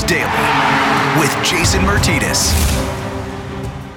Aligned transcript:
Daily 0.00 1.20
with 1.20 1.30
Jason 1.44 1.82
Martinez. 1.82 2.54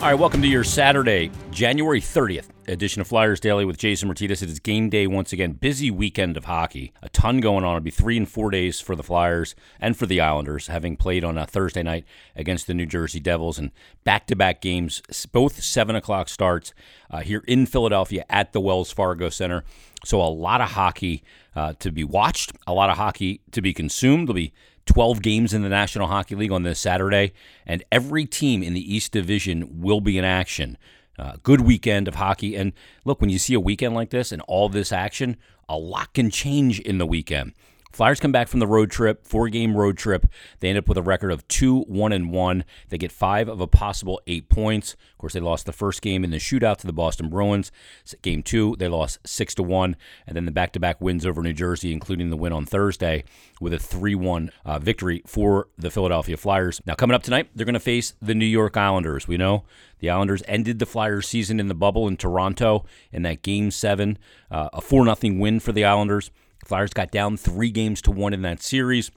All 0.02 0.12
right, 0.12 0.20
welcome 0.20 0.42
to 0.42 0.48
your 0.48 0.66
Saturday, 0.66 1.32
January 1.52 2.02
30th 2.02 2.50
edition 2.68 3.02
of 3.02 3.08
Flyers 3.08 3.40
Daily 3.40 3.64
with 3.64 3.78
Jason 3.78 4.08
Martinez. 4.08 4.42
It 4.42 4.50
is 4.50 4.60
game 4.60 4.90
day 4.90 5.08
once 5.08 5.32
again. 5.32 5.54
Busy 5.54 5.90
weekend 5.90 6.36
of 6.38 6.46
hockey. 6.46 6.94
A 7.02 7.10
ton 7.10 7.40
going 7.40 7.64
on. 7.64 7.78
It'll 7.78 7.84
be 7.84 7.92
three 7.92 8.18
and 8.18 8.30
four 8.30 8.52
days 8.52 8.80
for 8.80 8.96
the 8.96 9.04
Flyers 9.04 9.56
and 9.80 9.98
for 9.98 10.06
the 10.06 10.20
Islanders, 10.20 10.68
having 10.68 10.98
played 10.98 11.24
on 11.24 11.38
a 11.38 11.48
Thursday 11.48 11.82
night 11.82 12.06
against 12.36 12.68
the 12.68 12.74
New 12.74 12.86
Jersey 12.86 13.20
Devils 13.20 13.58
and 13.58 13.72
back 14.04 14.28
to 14.28 14.36
back 14.36 14.62
games, 14.62 15.02
both 15.32 15.64
7 15.64 15.96
o'clock 15.96 16.30
starts 16.30 16.74
uh, 17.10 17.22
here 17.22 17.44
in 17.48 17.66
Philadelphia 17.66 18.26
at 18.30 18.52
the 18.52 18.62
Wells 18.62 18.92
Fargo 18.92 19.30
Center. 19.30 19.64
So 20.04 20.22
a 20.22 20.30
lot 20.30 20.62
of 20.62 20.72
hockey 20.72 21.24
uh, 21.56 21.74
to 21.80 21.92
be 21.92 22.04
watched, 22.04 22.52
a 22.68 22.74
lot 22.74 22.90
of 22.90 22.98
hockey 22.98 23.42
to 23.52 23.62
be 23.62 23.74
consumed. 23.74 24.28
There'll 24.28 24.36
be 24.36 24.54
12 24.86 25.22
games 25.22 25.54
in 25.54 25.62
the 25.62 25.70
National 25.70 26.08
Hockey 26.08 26.36
League 26.36 26.52
on 26.52 26.64
this 26.64 26.80
Saturday, 26.80 27.34
and 27.66 27.84
every 27.92 28.26
team 28.26 28.62
in 28.62 28.74
the 28.74 28.96
East 28.96 29.12
Division 29.12 29.82
will 29.82 30.02
be 30.02 30.18
in 30.18 30.26
action. 30.26 30.78
Uh, 31.18 31.38
good 31.44 31.62
weekend 31.62 32.08
of 32.08 32.16
hockey. 32.16 32.56
And 32.56 32.74
look, 33.06 33.22
when 33.22 33.30
you 33.30 33.40
see 33.40 33.54
a 33.54 33.60
weekend 33.60 33.96
like 33.96 34.10
this 34.10 34.32
and 34.32 34.42
all 34.44 34.70
this 34.70 34.92
action, 34.92 35.38
a 35.70 35.78
lot 35.78 36.14
can 36.14 36.30
change 36.30 36.80
in 36.80 36.98
the 36.98 37.06
weekend. 37.06 37.54
Flyers 37.96 38.20
come 38.20 38.34
back 38.34 38.50
from 38.50 38.60
the 38.60 38.68
road 38.68 38.92
trip, 38.92 39.26
four 39.26 39.48
game 39.48 39.74
road 39.74 39.98
trip. 39.98 40.28
They 40.60 40.68
end 40.68 40.78
up 40.78 40.90
with 40.90 40.98
a 40.98 41.02
record 41.02 41.32
of 41.32 41.48
two, 41.48 41.84
one, 41.84 42.12
and 42.12 42.30
one. 42.30 42.66
They 42.90 42.98
get 42.98 43.10
five 43.10 43.48
of 43.48 43.62
a 43.62 43.68
possible 43.68 44.20
eight 44.28 44.50
points. 44.50 44.98
Of 45.14 45.18
course, 45.18 45.32
they 45.32 45.40
lost 45.40 45.66
the 45.66 45.72
first 45.72 46.02
game 46.02 46.26
in 46.26 46.30
the 46.30 46.36
shootout 46.36 46.76
to 46.80 46.88
the 46.88 46.92
Boston 46.92 47.30
Bruins. 47.30 47.72
Game 48.22 48.44
two, 48.44 48.76
they 48.80 48.90
lost 48.90 49.26
six 49.26 49.56
to 49.56 49.64
one, 49.64 49.96
and 50.28 50.36
then 50.36 50.44
the 50.44 50.52
back 50.52 50.74
to 50.74 50.80
back 50.80 51.00
wins 51.00 51.26
over 51.26 51.42
New 51.42 51.54
Jersey, 51.54 51.94
including 51.94 52.32
the 52.32 52.36
win 52.36 52.52
on 52.52 52.66
Thursday 52.66 53.24
with 53.62 53.74
a 53.74 53.80
3 53.80 54.14
1 54.14 54.52
uh, 54.66 54.78
victory 54.80 55.22
for 55.26 55.70
the 55.78 55.90
Philadelphia 55.90 56.36
Flyers. 56.36 56.82
Now, 56.86 56.96
coming 56.96 57.16
up 57.16 57.24
tonight, 57.24 57.48
they're 57.56 57.66
going 57.66 57.76
to 57.76 57.80
face 57.80 58.14
the 58.22 58.36
New 58.36 58.46
York 58.46 58.76
Islanders. 58.76 59.26
We 59.26 59.38
know 59.38 59.64
the 60.00 60.10
Islanders 60.10 60.44
ended 60.50 60.80
the 60.80 60.86
Flyers 60.86 61.30
season 61.30 61.62
in 61.62 61.70
the 61.70 61.74
bubble 61.74 62.10
in 62.10 62.18
Toronto 62.18 62.84
in 63.14 63.22
that 63.22 63.42
game 63.42 63.72
seven, 63.72 64.18
uh, 64.52 64.68
a 64.74 64.82
4 64.82 65.16
0 65.16 65.40
win 65.40 65.62
for 65.62 65.72
the 65.72 65.86
Islanders. 65.86 66.30
Flyers 66.66 66.94
got 66.94 67.12
down 67.12 67.38
three 67.38 67.70
games 67.70 68.02
to 68.02 68.12
one 68.12 68.34
in 68.34 68.42
that 68.42 68.62
series, 68.62 69.12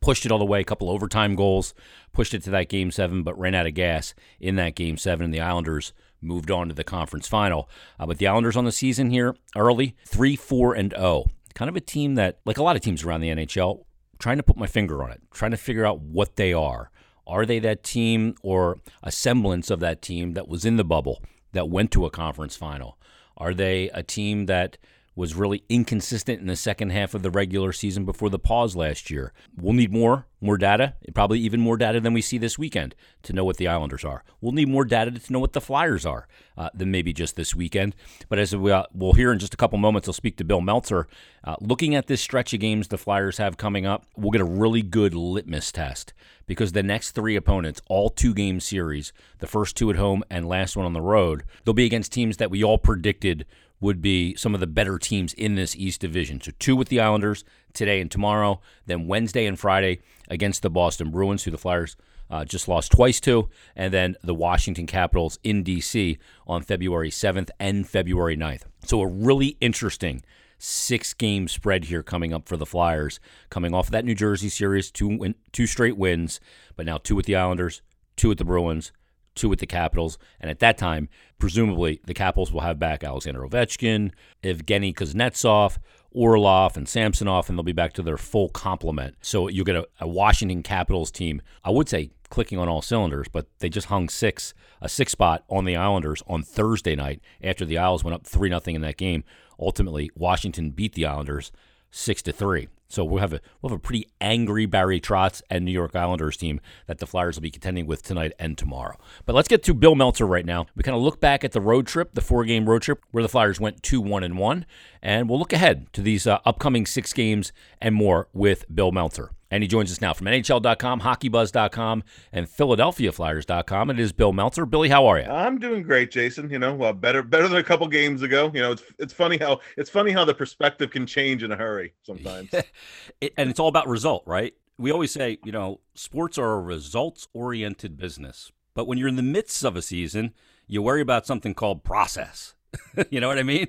pushed 0.00 0.26
it 0.26 0.32
all 0.32 0.38
the 0.38 0.44
way, 0.44 0.60
a 0.60 0.64
couple 0.64 0.90
overtime 0.90 1.36
goals, 1.36 1.72
pushed 2.12 2.34
it 2.34 2.42
to 2.42 2.50
that 2.50 2.68
game 2.68 2.90
seven, 2.90 3.22
but 3.22 3.38
ran 3.38 3.54
out 3.54 3.66
of 3.66 3.74
gas 3.74 4.12
in 4.40 4.56
that 4.56 4.74
game 4.74 4.96
seven, 4.96 5.24
and 5.24 5.32
the 5.32 5.40
Islanders 5.40 5.92
moved 6.20 6.50
on 6.50 6.68
to 6.68 6.74
the 6.74 6.84
conference 6.84 7.28
final. 7.28 7.68
Uh, 7.98 8.06
but 8.06 8.18
the 8.18 8.26
Islanders 8.26 8.56
on 8.56 8.64
the 8.64 8.72
season 8.72 9.10
here 9.10 9.36
early, 9.56 9.96
3 10.06 10.36
4 10.36 10.74
and 10.74 10.92
0. 10.92 11.26
Kind 11.54 11.68
of 11.68 11.76
a 11.76 11.80
team 11.80 12.16
that, 12.16 12.40
like 12.44 12.58
a 12.58 12.62
lot 12.62 12.76
of 12.76 12.82
teams 12.82 13.04
around 13.04 13.20
the 13.20 13.30
NHL, 13.30 13.84
trying 14.18 14.36
to 14.36 14.42
put 14.42 14.56
my 14.56 14.66
finger 14.66 15.02
on 15.02 15.10
it, 15.10 15.20
trying 15.32 15.50
to 15.52 15.56
figure 15.56 15.86
out 15.86 16.00
what 16.00 16.36
they 16.36 16.52
are. 16.52 16.90
Are 17.26 17.46
they 17.46 17.60
that 17.60 17.84
team 17.84 18.34
or 18.42 18.78
a 19.02 19.12
semblance 19.12 19.70
of 19.70 19.80
that 19.80 20.02
team 20.02 20.34
that 20.34 20.48
was 20.48 20.64
in 20.64 20.76
the 20.76 20.84
bubble 20.84 21.22
that 21.52 21.68
went 21.68 21.90
to 21.92 22.04
a 22.04 22.10
conference 22.10 22.56
final? 22.56 22.98
Are 23.36 23.54
they 23.54 23.88
a 23.90 24.02
team 24.02 24.46
that 24.46 24.76
was 25.14 25.34
really 25.34 25.64
inconsistent 25.68 26.40
in 26.40 26.46
the 26.46 26.56
second 26.56 26.90
half 26.90 27.14
of 27.14 27.22
the 27.22 27.30
regular 27.30 27.72
season 27.72 28.04
before 28.04 28.30
the 28.30 28.38
pause 28.38 28.76
last 28.76 29.10
year. 29.10 29.32
We'll 29.56 29.72
need 29.72 29.92
more, 29.92 30.26
more 30.40 30.56
data, 30.56 30.94
probably 31.14 31.40
even 31.40 31.60
more 31.60 31.76
data 31.76 32.00
than 32.00 32.14
we 32.14 32.22
see 32.22 32.38
this 32.38 32.58
weekend 32.58 32.94
to 33.24 33.32
know 33.32 33.44
what 33.44 33.56
the 33.56 33.68
Islanders 33.68 34.04
are. 34.04 34.24
We'll 34.40 34.52
need 34.52 34.68
more 34.68 34.84
data 34.84 35.10
to 35.10 35.32
know 35.32 35.40
what 35.40 35.52
the 35.52 35.60
Flyers 35.60 36.06
are 36.06 36.28
uh, 36.56 36.70
than 36.72 36.90
maybe 36.90 37.12
just 37.12 37.36
this 37.36 37.54
weekend. 37.54 37.94
But 38.28 38.38
as 38.38 38.54
we, 38.54 38.70
uh, 38.70 38.84
we'll 38.94 39.14
hear 39.14 39.32
in 39.32 39.38
just 39.38 39.54
a 39.54 39.56
couple 39.56 39.78
moments, 39.78 40.08
I'll 40.08 40.14
speak 40.14 40.36
to 40.38 40.44
Bill 40.44 40.60
Meltzer. 40.60 41.08
Uh, 41.42 41.56
looking 41.60 41.94
at 41.94 42.06
this 42.06 42.20
stretch 42.20 42.54
of 42.54 42.60
games 42.60 42.88
the 42.88 42.98
Flyers 42.98 43.38
have 43.38 43.56
coming 43.56 43.86
up, 43.86 44.06
we'll 44.16 44.30
get 44.30 44.40
a 44.40 44.44
really 44.44 44.82
good 44.82 45.14
litmus 45.14 45.72
test 45.72 46.12
because 46.46 46.72
the 46.72 46.82
next 46.82 47.12
three 47.12 47.36
opponents, 47.36 47.80
all 47.88 48.10
two 48.10 48.34
game 48.34 48.60
series, 48.60 49.12
the 49.38 49.46
first 49.46 49.76
two 49.76 49.90
at 49.90 49.96
home 49.96 50.24
and 50.30 50.48
last 50.48 50.76
one 50.76 50.86
on 50.86 50.92
the 50.92 51.00
road, 51.00 51.44
they'll 51.64 51.74
be 51.74 51.84
against 51.84 52.12
teams 52.12 52.38
that 52.38 52.50
we 52.50 52.64
all 52.64 52.78
predicted 52.78 53.44
would 53.80 54.02
be 54.02 54.34
some 54.36 54.54
of 54.54 54.60
the 54.60 54.66
better 54.66 54.98
teams 54.98 55.32
in 55.34 55.54
this 55.54 55.74
East 55.74 56.00
Division. 56.00 56.40
So 56.40 56.52
two 56.58 56.76
with 56.76 56.88
the 56.88 57.00
Islanders 57.00 57.44
today 57.72 58.00
and 58.00 58.10
tomorrow, 58.10 58.60
then 58.86 59.06
Wednesday 59.06 59.46
and 59.46 59.58
Friday 59.58 60.00
against 60.28 60.62
the 60.62 60.70
Boston 60.70 61.10
Bruins, 61.10 61.44
who 61.44 61.50
the 61.50 61.58
Flyers 61.58 61.96
uh, 62.30 62.44
just 62.44 62.68
lost 62.68 62.92
twice 62.92 63.20
to, 63.20 63.48
and 63.74 63.92
then 63.92 64.16
the 64.22 64.34
Washington 64.34 64.86
Capitals 64.86 65.38
in 65.42 65.62
D.C. 65.62 66.18
on 66.46 66.62
February 66.62 67.10
7th 67.10 67.50
and 67.58 67.88
February 67.88 68.36
9th. 68.36 68.62
So 68.84 69.00
a 69.00 69.06
really 69.06 69.56
interesting 69.60 70.22
six 70.58 71.14
game 71.14 71.48
spread 71.48 71.84
here 71.84 72.02
coming 72.02 72.32
up 72.32 72.46
for 72.46 72.56
the 72.56 72.66
Flyers, 72.66 73.18
coming 73.48 73.74
off 73.74 73.86
of 73.86 73.92
that 73.92 74.04
New 74.04 74.14
Jersey 74.14 74.48
series, 74.48 74.90
two 74.90 75.08
win- 75.08 75.34
two 75.52 75.66
straight 75.66 75.96
wins, 75.96 76.38
but 76.76 76.86
now 76.86 76.98
two 76.98 77.16
with 77.16 77.26
the 77.26 77.34
Islanders, 77.34 77.82
two 78.16 78.28
with 78.28 78.38
the 78.38 78.44
Bruins, 78.44 78.92
two 79.34 79.48
with 79.48 79.58
the 79.58 79.66
Capitals. 79.66 80.18
And 80.40 80.50
at 80.50 80.58
that 80.60 80.78
time, 80.78 81.08
presumably, 81.38 82.00
the 82.04 82.14
Capitals 82.14 82.52
will 82.52 82.60
have 82.60 82.78
back 82.78 83.04
Alexander 83.04 83.40
Ovechkin, 83.40 84.12
Evgeny 84.42 84.94
Kuznetsov, 84.94 85.78
Orlov, 86.12 86.76
and 86.76 86.88
Samsonov, 86.88 87.48
and 87.48 87.56
they'll 87.56 87.62
be 87.62 87.72
back 87.72 87.92
to 87.94 88.02
their 88.02 88.16
full 88.16 88.48
complement. 88.48 89.16
So 89.20 89.48
you'll 89.48 89.64
get 89.64 89.76
a, 89.76 89.86
a, 90.00 90.08
Washington 90.08 90.62
Capitals 90.62 91.10
team, 91.10 91.40
I 91.64 91.70
would 91.70 91.88
say 91.88 92.10
clicking 92.30 92.58
on 92.58 92.68
all 92.68 92.82
cylinders, 92.82 93.28
but 93.28 93.46
they 93.58 93.68
just 93.68 93.88
hung 93.88 94.08
six, 94.08 94.54
a 94.80 94.88
six 94.88 95.12
spot 95.12 95.44
on 95.48 95.64
the 95.64 95.76
Islanders 95.76 96.22
on 96.26 96.42
Thursday 96.42 96.96
night 96.96 97.20
after 97.42 97.64
the 97.64 97.78
Isles 97.78 98.04
went 98.04 98.14
up 98.14 98.26
3 98.26 98.48
0 98.48 98.60
in 98.66 98.80
that 98.82 98.96
game. 98.96 99.24
Ultimately, 99.58 100.10
Washington 100.14 100.70
beat 100.70 100.94
the 100.94 101.06
Islanders 101.06 101.52
6 101.90 102.22
to 102.22 102.32
3. 102.32 102.68
So 102.90 103.04
we'll 103.04 103.20
have 103.20 103.32
a 103.32 103.40
we'll 103.62 103.70
have 103.70 103.78
a 103.78 103.80
pretty 103.80 104.10
angry 104.20 104.66
Barry 104.66 105.00
Trotz 105.00 105.42
and 105.48 105.64
New 105.64 105.70
York 105.70 105.94
Islanders 105.94 106.36
team 106.36 106.60
that 106.86 106.98
the 106.98 107.06
Flyers 107.06 107.36
will 107.36 107.42
be 107.42 107.50
contending 107.50 107.86
with 107.86 108.02
tonight 108.02 108.32
and 108.38 108.58
tomorrow. 108.58 108.98
But 109.24 109.34
let's 109.34 109.48
get 109.48 109.62
to 109.64 109.74
Bill 109.74 109.94
Meltzer 109.94 110.26
right 110.26 110.44
now. 110.44 110.66
We 110.74 110.82
kind 110.82 110.96
of 110.96 111.02
look 111.02 111.20
back 111.20 111.44
at 111.44 111.52
the 111.52 111.60
road 111.60 111.86
trip, 111.86 112.14
the 112.14 112.20
four 112.20 112.44
game 112.44 112.68
road 112.68 112.82
trip 112.82 113.02
where 113.12 113.22
the 113.22 113.28
Flyers 113.28 113.60
went 113.60 113.82
two 113.82 114.00
one 114.00 114.24
and 114.24 114.36
one, 114.36 114.66
and 115.00 115.28
we'll 115.28 115.38
look 115.38 115.52
ahead 115.52 115.92
to 115.92 116.02
these 116.02 116.26
uh, 116.26 116.40
upcoming 116.44 116.84
six 116.84 117.12
games 117.12 117.52
and 117.80 117.94
more 117.94 118.28
with 118.32 118.64
Bill 118.74 118.90
Meltzer. 118.90 119.30
And 119.50 119.64
he 119.64 119.68
joins 119.68 119.90
us 119.90 120.00
now 120.00 120.14
from 120.14 120.28
NHL.com, 120.28 121.00
HockeyBuzz.com, 121.00 122.04
and 122.32 122.46
PhiladelphiaFlyers.com. 122.46 123.90
It 123.90 123.98
is 123.98 124.12
Bill 124.12 124.32
Meltzer. 124.32 124.64
Billy, 124.64 124.88
how 124.88 125.06
are 125.06 125.18
you? 125.18 125.24
I'm 125.24 125.58
doing 125.58 125.82
great, 125.82 126.12
Jason. 126.12 126.48
You 126.50 126.60
know, 126.60 126.74
well, 126.74 126.92
better 126.92 127.22
better 127.22 127.48
than 127.48 127.58
a 127.58 127.62
couple 127.62 127.88
games 127.88 128.22
ago. 128.22 128.50
You 128.54 128.60
know, 128.60 128.72
it's 128.72 128.82
it's 128.98 129.12
funny 129.12 129.38
how 129.38 129.60
it's 129.76 129.90
funny 129.90 130.12
how 130.12 130.24
the 130.24 130.34
perspective 130.34 130.90
can 130.90 131.04
change 131.04 131.42
in 131.42 131.50
a 131.50 131.56
hurry 131.56 131.94
sometimes. 132.02 132.50
it, 133.20 133.34
and 133.36 133.50
it's 133.50 133.58
all 133.58 133.68
about 133.68 133.88
result, 133.88 134.22
right? 134.26 134.54
We 134.78 134.92
always 134.92 135.10
say, 135.10 135.38
you 135.44 135.52
know, 135.52 135.80
sports 135.94 136.38
are 136.38 136.52
a 136.52 136.60
results-oriented 136.60 137.98
business. 137.98 138.50
But 138.72 138.86
when 138.86 138.96
you're 138.96 139.08
in 139.08 139.16
the 139.16 139.22
midst 139.22 139.62
of 139.64 139.76
a 139.76 139.82
season, 139.82 140.32
you 140.66 140.80
worry 140.80 141.02
about 141.02 141.26
something 141.26 141.52
called 141.52 141.84
process. 141.84 142.54
you 143.10 143.20
know 143.20 143.28
what 143.28 143.38
I 143.38 143.42
mean? 143.42 143.66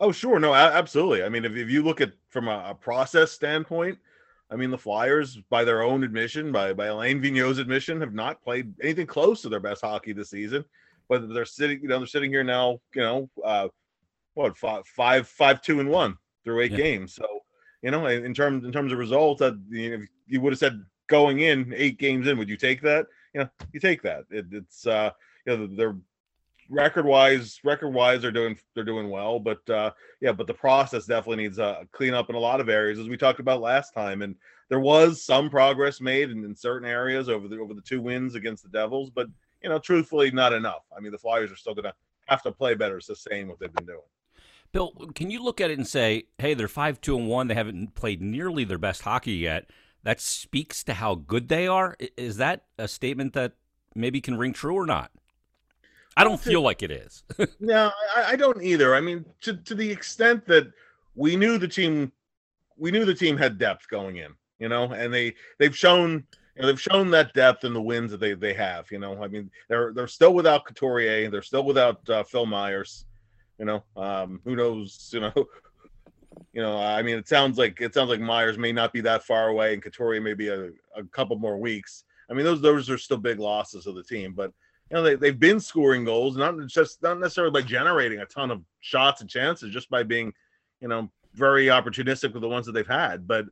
Oh, 0.00 0.10
sure. 0.10 0.38
No, 0.38 0.54
absolutely. 0.54 1.22
I 1.22 1.28
mean, 1.28 1.44
if, 1.44 1.54
if 1.54 1.68
you 1.68 1.82
look 1.82 2.00
at 2.00 2.12
from 2.30 2.48
a, 2.48 2.68
a 2.70 2.74
process 2.74 3.32
standpoint– 3.32 3.98
I 4.54 4.56
mean, 4.56 4.70
the 4.70 4.78
Flyers, 4.78 5.36
by 5.50 5.64
their 5.64 5.82
own 5.82 6.04
admission, 6.04 6.52
by 6.52 6.72
by 6.72 6.86
Alain 6.86 7.20
Vigneault's 7.20 7.58
admission, 7.58 8.00
have 8.00 8.14
not 8.14 8.40
played 8.40 8.72
anything 8.80 9.06
close 9.06 9.42
to 9.42 9.48
their 9.48 9.58
best 9.58 9.82
hockey 9.82 10.12
this 10.12 10.30
season. 10.30 10.64
But 11.08 11.28
they're 11.34 11.44
sitting, 11.44 11.82
you 11.82 11.88
know, 11.88 11.98
they're 11.98 12.06
sitting 12.06 12.30
here 12.30 12.44
now, 12.44 12.78
you 12.94 13.02
know, 13.02 13.28
uh, 13.44 13.68
what 14.34 14.56
five, 14.56 14.86
five, 14.86 15.26
five, 15.26 15.60
two, 15.60 15.80
and 15.80 15.90
one 15.90 16.16
through 16.44 16.60
eight 16.60 16.70
yeah. 16.70 16.76
games. 16.76 17.14
So, 17.16 17.26
you 17.82 17.90
know, 17.90 18.06
in 18.06 18.32
terms 18.32 18.64
in 18.64 18.70
terms 18.70 18.92
of 18.92 18.98
results, 18.98 19.40
that 19.40 19.60
you, 19.68 19.98
know, 19.98 20.04
you 20.28 20.40
would 20.40 20.52
have 20.52 20.60
said 20.60 20.84
going 21.08 21.40
in 21.40 21.74
eight 21.76 21.98
games 21.98 22.28
in, 22.28 22.38
would 22.38 22.48
you 22.48 22.56
take 22.56 22.80
that? 22.82 23.06
You 23.34 23.40
know, 23.40 23.50
you 23.72 23.80
take 23.80 24.02
that. 24.02 24.22
It, 24.30 24.46
it's 24.52 24.86
uh, 24.86 25.10
you 25.46 25.56
know, 25.56 25.66
they're 25.66 25.96
record 26.68 27.04
wise, 27.04 27.60
record 27.64 27.90
wise, 27.90 28.22
they're 28.22 28.30
doing 28.30 28.58
they're 28.74 28.84
doing 28.84 29.10
well, 29.10 29.38
but 29.38 29.68
uh, 29.70 29.90
yeah, 30.20 30.32
but 30.32 30.46
the 30.46 30.54
process 30.54 31.06
definitely 31.06 31.44
needs 31.44 31.58
a 31.58 31.64
uh, 31.64 31.84
clean 31.92 32.14
up 32.14 32.30
in 32.30 32.36
a 32.36 32.40
lot 32.40 32.60
of 32.60 32.68
areas, 32.68 32.98
as 32.98 33.08
we 33.08 33.16
talked 33.16 33.40
about 33.40 33.60
last 33.60 33.92
time. 33.92 34.22
And 34.22 34.34
there 34.68 34.80
was 34.80 35.22
some 35.22 35.50
progress 35.50 36.00
made 36.00 36.30
in, 36.30 36.44
in 36.44 36.54
certain 36.54 36.88
areas 36.88 37.28
over 37.28 37.48
the 37.48 37.58
over 37.58 37.74
the 37.74 37.82
two 37.82 38.00
wins 38.00 38.34
against 38.34 38.62
the 38.62 38.68
Devils, 38.68 39.10
but 39.10 39.26
you 39.62 39.68
know, 39.68 39.78
truthfully, 39.78 40.30
not 40.30 40.52
enough. 40.52 40.82
I 40.96 41.00
mean, 41.00 41.12
the 41.12 41.18
Flyers 41.18 41.50
are 41.50 41.56
still 41.56 41.74
to 41.76 41.94
have 42.26 42.42
to 42.42 42.52
play 42.52 42.74
better, 42.74 43.00
sustain 43.00 43.48
what 43.48 43.58
they've 43.58 43.72
been 43.72 43.86
doing. 43.86 44.00
Bill, 44.72 44.92
can 45.14 45.30
you 45.30 45.42
look 45.42 45.60
at 45.60 45.70
it 45.70 45.78
and 45.78 45.86
say, 45.86 46.24
hey, 46.38 46.54
they're 46.54 46.68
five 46.68 47.00
two 47.00 47.16
and 47.16 47.28
one. 47.28 47.46
They 47.46 47.54
haven't 47.54 47.94
played 47.94 48.20
nearly 48.20 48.64
their 48.64 48.78
best 48.78 49.02
hockey 49.02 49.34
yet. 49.34 49.70
That 50.02 50.20
speaks 50.20 50.84
to 50.84 50.94
how 50.94 51.14
good 51.14 51.48
they 51.48 51.66
are. 51.66 51.96
Is 52.16 52.36
that 52.36 52.64
a 52.76 52.88
statement 52.88 53.32
that 53.34 53.52
maybe 53.94 54.20
can 54.20 54.36
ring 54.36 54.52
true 54.52 54.74
or 54.74 54.84
not? 54.84 55.10
I 56.16 56.24
don't 56.24 56.40
feel 56.40 56.62
like 56.62 56.82
it 56.82 56.90
is. 56.90 57.24
no, 57.60 57.90
I, 58.14 58.32
I, 58.32 58.36
don't 58.36 58.62
either. 58.62 58.94
I 58.94 59.00
mean, 59.00 59.24
to 59.42 59.56
to 59.56 59.74
the 59.74 59.90
extent 59.90 60.46
that 60.46 60.68
we 61.14 61.36
knew 61.36 61.58
the 61.58 61.68
team, 61.68 62.12
we 62.76 62.90
knew 62.90 63.04
the 63.04 63.14
team 63.14 63.36
had 63.36 63.58
depth 63.58 63.88
going 63.88 64.16
in, 64.18 64.32
you 64.58 64.68
know, 64.68 64.92
and 64.92 65.12
they 65.12 65.34
they've 65.58 65.76
shown. 65.76 66.24
You 66.56 66.62
know, 66.62 66.68
they've 66.68 66.80
shown 66.80 67.10
that 67.10 67.34
depth 67.34 67.64
in 67.64 67.74
the 67.74 67.82
wins 67.82 68.12
that 68.12 68.20
they, 68.20 68.34
they 68.34 68.54
have. 68.54 68.88
You 68.92 69.00
know, 69.00 69.20
I 69.20 69.26
mean, 69.26 69.50
they're 69.68 69.92
they're 69.92 70.06
still 70.06 70.34
without 70.34 70.64
Couturier. 70.64 71.28
They're 71.28 71.42
still 71.42 71.64
without 71.64 72.08
uh, 72.08 72.22
Phil 72.22 72.46
Myers. 72.46 73.06
You 73.58 73.64
know, 73.64 73.84
um, 73.96 74.40
who 74.44 74.54
knows? 74.54 75.10
You 75.12 75.18
know, 75.18 75.32
you 76.52 76.62
know, 76.62 76.78
I 76.78 77.02
mean, 77.02 77.16
it 77.16 77.26
sounds 77.26 77.58
like 77.58 77.80
it 77.80 77.92
sounds 77.92 78.08
like 78.08 78.20
Myers 78.20 78.56
may 78.56 78.70
not 78.70 78.92
be 78.92 79.00
that 79.00 79.24
far 79.24 79.48
away, 79.48 79.74
and 79.74 79.82
Couturier 79.82 80.20
may 80.20 80.34
be 80.34 80.46
a, 80.46 80.66
a 80.94 81.02
couple 81.10 81.36
more 81.36 81.58
weeks. 81.58 82.04
I 82.30 82.34
mean, 82.34 82.44
those 82.44 82.60
those 82.60 82.88
are 82.88 82.98
still 82.98 83.16
big 83.16 83.40
losses 83.40 83.88
of 83.88 83.96
the 83.96 84.04
team, 84.04 84.32
but 84.32 84.52
you 84.90 84.96
know 84.96 85.02
they, 85.02 85.14
they've 85.14 85.38
been 85.38 85.60
scoring 85.60 86.04
goals, 86.04 86.36
not 86.36 86.54
just 86.66 87.02
not 87.02 87.18
necessarily 87.18 87.52
by 87.52 87.66
generating 87.66 88.20
a 88.20 88.26
ton 88.26 88.50
of 88.50 88.62
shots 88.80 89.20
and 89.20 89.30
chances, 89.30 89.72
just 89.72 89.88
by 89.90 90.02
being, 90.02 90.32
you 90.80 90.88
know, 90.88 91.10
very 91.34 91.66
opportunistic 91.66 92.32
with 92.32 92.42
the 92.42 92.48
ones 92.48 92.66
that 92.66 92.72
they've 92.72 92.86
had. 92.86 93.26
But 93.26 93.46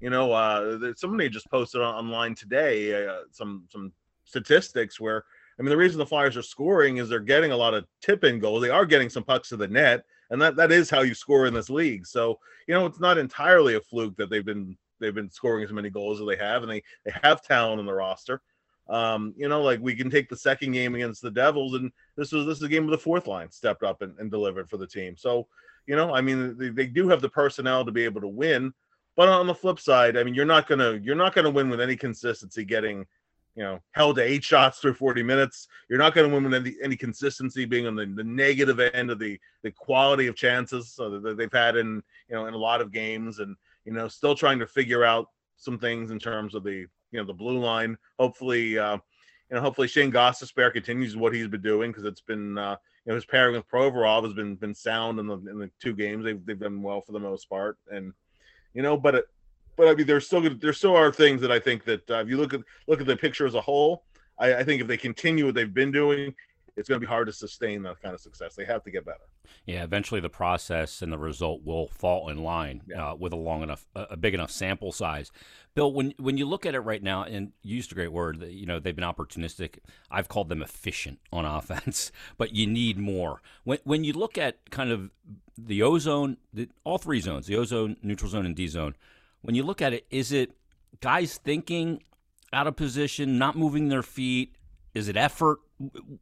you 0.00 0.10
know, 0.10 0.32
uh, 0.32 0.92
somebody 0.96 1.28
just 1.28 1.50
posted 1.50 1.80
online 1.80 2.34
today 2.34 3.06
uh, 3.06 3.22
some 3.30 3.64
some 3.70 3.92
statistics 4.24 5.00
where 5.00 5.24
I 5.58 5.62
mean 5.62 5.70
the 5.70 5.76
reason 5.76 5.98
the 5.98 6.06
Flyers 6.06 6.36
are 6.36 6.42
scoring 6.42 6.98
is 6.98 7.08
they're 7.08 7.20
getting 7.20 7.52
a 7.52 7.56
lot 7.56 7.74
of 7.74 7.86
tip 8.02 8.24
in 8.24 8.38
goals. 8.38 8.62
They 8.62 8.70
are 8.70 8.86
getting 8.86 9.08
some 9.08 9.24
pucks 9.24 9.48
to 9.50 9.56
the 9.56 9.68
net, 9.68 10.04
and 10.30 10.40
that 10.42 10.56
that 10.56 10.72
is 10.72 10.90
how 10.90 11.00
you 11.00 11.14
score 11.14 11.46
in 11.46 11.54
this 11.54 11.70
league. 11.70 12.06
So 12.06 12.38
you 12.66 12.74
know 12.74 12.86
it's 12.86 13.00
not 13.00 13.18
entirely 13.18 13.74
a 13.74 13.80
fluke 13.80 14.16
that 14.16 14.30
they've 14.30 14.44
been 14.44 14.76
they've 15.00 15.14
been 15.14 15.30
scoring 15.30 15.64
as 15.64 15.72
many 15.72 15.90
goals 15.90 16.20
as 16.20 16.26
they 16.26 16.36
have, 16.36 16.62
and 16.62 16.70
they 16.70 16.82
they 17.04 17.12
have 17.22 17.42
talent 17.42 17.80
in 17.80 17.86
the 17.86 17.92
roster. 17.92 18.42
Um, 18.88 19.34
you 19.36 19.48
know, 19.48 19.62
like 19.62 19.80
we 19.80 19.96
can 19.96 20.10
take 20.10 20.28
the 20.28 20.36
second 20.36 20.72
game 20.72 20.94
against 20.94 21.22
the 21.22 21.30
Devils, 21.30 21.74
and 21.74 21.90
this 22.16 22.32
was 22.32 22.46
this 22.46 22.58
is 22.58 22.62
a 22.62 22.68
game 22.68 22.86
where 22.86 22.96
the 22.96 23.02
fourth 23.02 23.26
line 23.26 23.50
stepped 23.50 23.82
up 23.82 24.02
and, 24.02 24.14
and 24.18 24.30
delivered 24.30 24.70
for 24.70 24.76
the 24.76 24.86
team. 24.86 25.16
So 25.16 25.48
you 25.86 25.96
know, 25.96 26.14
I 26.14 26.20
mean, 26.20 26.56
they, 26.58 26.68
they 26.70 26.86
do 26.86 27.08
have 27.08 27.20
the 27.20 27.28
personnel 27.28 27.84
to 27.84 27.92
be 27.92 28.04
able 28.04 28.20
to 28.20 28.28
win. 28.28 28.72
But 29.16 29.28
on 29.28 29.46
the 29.46 29.54
flip 29.54 29.80
side, 29.80 30.16
I 30.16 30.24
mean, 30.24 30.34
you're 30.34 30.44
not 30.44 30.68
gonna 30.68 31.00
you're 31.02 31.14
not 31.16 31.34
gonna 31.34 31.50
win 31.50 31.70
with 31.70 31.80
any 31.80 31.96
consistency 31.96 32.64
getting 32.64 33.06
you 33.56 33.62
know 33.62 33.80
held 33.92 34.16
to 34.16 34.22
eight 34.22 34.44
shots 34.44 34.78
through 34.78 34.94
40 34.94 35.22
minutes. 35.22 35.66
You're 35.88 35.98
not 35.98 36.14
to 36.14 36.28
win 36.28 36.44
with 36.44 36.54
any, 36.54 36.76
any 36.82 36.96
consistency 36.96 37.64
being 37.64 37.86
on 37.86 37.96
the, 37.96 38.04
the 38.04 38.22
negative 38.22 38.78
end 38.78 39.10
of 39.10 39.18
the 39.18 39.40
the 39.62 39.72
quality 39.72 40.26
of 40.26 40.36
chances 40.36 40.94
that 40.96 41.36
they've 41.36 41.52
had 41.52 41.76
in 41.76 42.02
you 42.28 42.36
know 42.36 42.46
in 42.46 42.54
a 42.54 42.58
lot 42.58 42.80
of 42.80 42.92
games, 42.92 43.38
and 43.38 43.56
you 43.84 43.92
know 43.92 44.06
still 44.06 44.34
trying 44.34 44.58
to 44.58 44.66
figure 44.66 45.02
out 45.02 45.28
some 45.56 45.78
things 45.78 46.10
in 46.10 46.18
terms 46.18 46.54
of 46.54 46.62
the 46.62 46.86
you 47.10 47.20
know 47.20 47.26
the 47.26 47.32
blue 47.32 47.58
line. 47.58 47.96
Hopefully, 48.18 48.78
uh, 48.78 48.96
you 49.50 49.56
know 49.56 49.60
hopefully 49.60 49.88
Shane 49.88 50.12
Gostisbehere 50.12 50.72
continues 50.72 51.16
what 51.16 51.34
he's 51.34 51.48
been 51.48 51.62
doing 51.62 51.90
because 51.90 52.04
it's 52.04 52.20
been 52.20 52.58
uh, 52.58 52.76
you 53.04 53.10
know 53.10 53.14
his 53.14 53.24
pairing 53.24 53.54
with 53.54 53.68
Provorov 53.68 54.24
has 54.24 54.34
been 54.34 54.56
been 54.56 54.74
sound 54.74 55.18
in 55.18 55.26
the 55.26 55.36
in 55.36 55.58
the 55.58 55.70
two 55.80 55.94
games. 55.94 56.24
They've 56.24 56.44
they've 56.44 56.58
done 56.58 56.82
well 56.82 57.00
for 57.00 57.12
the 57.12 57.20
most 57.20 57.48
part, 57.48 57.78
and 57.90 58.12
you 58.74 58.82
know, 58.82 58.96
but 58.96 59.14
it, 59.14 59.24
but 59.76 59.88
I 59.88 59.94
mean, 59.94 60.06
there's 60.06 60.26
still 60.26 60.42
there 60.58 60.72
still 60.72 60.96
are 60.96 61.12
things 61.12 61.40
that 61.42 61.52
I 61.52 61.58
think 61.58 61.84
that 61.84 62.10
uh, 62.10 62.18
if 62.18 62.28
you 62.28 62.38
look 62.38 62.54
at 62.54 62.60
look 62.86 63.00
at 63.00 63.06
the 63.06 63.16
picture 63.16 63.46
as 63.46 63.54
a 63.54 63.60
whole, 63.60 64.04
I, 64.38 64.56
I 64.56 64.64
think 64.64 64.80
if 64.80 64.88
they 64.88 64.96
continue 64.96 65.46
what 65.46 65.54
they've 65.54 65.72
been 65.72 65.92
doing, 65.92 66.34
it's 66.76 66.88
going 66.88 67.00
to 67.00 67.06
be 67.06 67.08
hard 67.08 67.26
to 67.26 67.32
sustain 67.32 67.82
that 67.82 68.00
kind 68.02 68.14
of 68.14 68.20
success. 68.20 68.54
They 68.54 68.64
have 68.64 68.82
to 68.84 68.90
get 68.90 69.04
better. 69.04 69.18
Yeah, 69.64 69.82
eventually 69.82 70.20
the 70.20 70.28
process 70.28 71.02
and 71.02 71.12
the 71.12 71.18
result 71.18 71.62
will 71.64 71.88
fall 71.88 72.28
in 72.28 72.42
line 72.42 72.82
yeah. 72.86 73.12
uh, 73.12 73.14
with 73.14 73.32
a 73.32 73.36
long 73.36 73.62
enough, 73.62 73.86
a 73.94 74.16
big 74.16 74.34
enough 74.34 74.50
sample 74.50 74.92
size. 74.92 75.30
Bill, 75.74 75.92
when 75.92 76.14
when 76.18 76.38
you 76.38 76.46
look 76.46 76.64
at 76.64 76.74
it 76.74 76.80
right 76.80 77.02
now, 77.02 77.22
and 77.24 77.52
you 77.62 77.76
used 77.76 77.92
a 77.92 77.94
great 77.94 78.12
word, 78.12 78.40
that, 78.40 78.52
you 78.52 78.66
know 78.66 78.78
they've 78.78 78.96
been 78.96 79.04
opportunistic. 79.04 79.78
I've 80.10 80.28
called 80.28 80.48
them 80.48 80.62
efficient 80.62 81.18
on 81.32 81.44
offense, 81.58 82.12
but 82.38 82.54
you 82.54 82.66
need 82.66 82.98
more. 82.98 83.42
When 83.64 83.78
when 83.84 84.04
you 84.04 84.12
look 84.12 84.38
at 84.38 84.70
kind 84.70 84.90
of 84.90 85.10
the 85.58 85.82
ozone, 85.82 86.38
the, 86.52 86.68
all 86.84 86.98
three 86.98 87.20
zones, 87.20 87.46
the 87.46 87.56
ozone, 87.56 87.96
neutral 88.02 88.30
zone, 88.30 88.46
and 88.46 88.56
D 88.56 88.66
zone 88.68 88.94
when 89.46 89.54
you 89.54 89.62
look 89.62 89.80
at 89.80 89.92
it, 89.92 90.04
is 90.10 90.32
it 90.32 90.50
guys 91.00 91.38
thinking 91.38 92.02
out 92.52 92.66
of 92.66 92.74
position, 92.74 93.38
not 93.38 93.56
moving 93.56 93.88
their 93.88 94.02
feet? 94.02 94.56
Is 94.96 95.08
it 95.08 95.16
effort? 95.18 95.58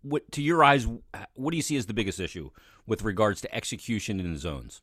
What 0.03 0.33
to 0.33 0.43
your 0.43 0.65
eyes? 0.65 0.89
What 1.35 1.53
do 1.53 1.57
you 1.57 1.63
see 1.63 1.77
as 1.77 1.87
the 1.87 1.95
biggest 1.95 2.19
issue 2.19 2.51
with 2.87 3.03
regards 3.03 3.41
to 3.43 3.55
execution 3.55 4.19
in 4.19 4.33
the 4.33 4.39
zones? 4.39 4.83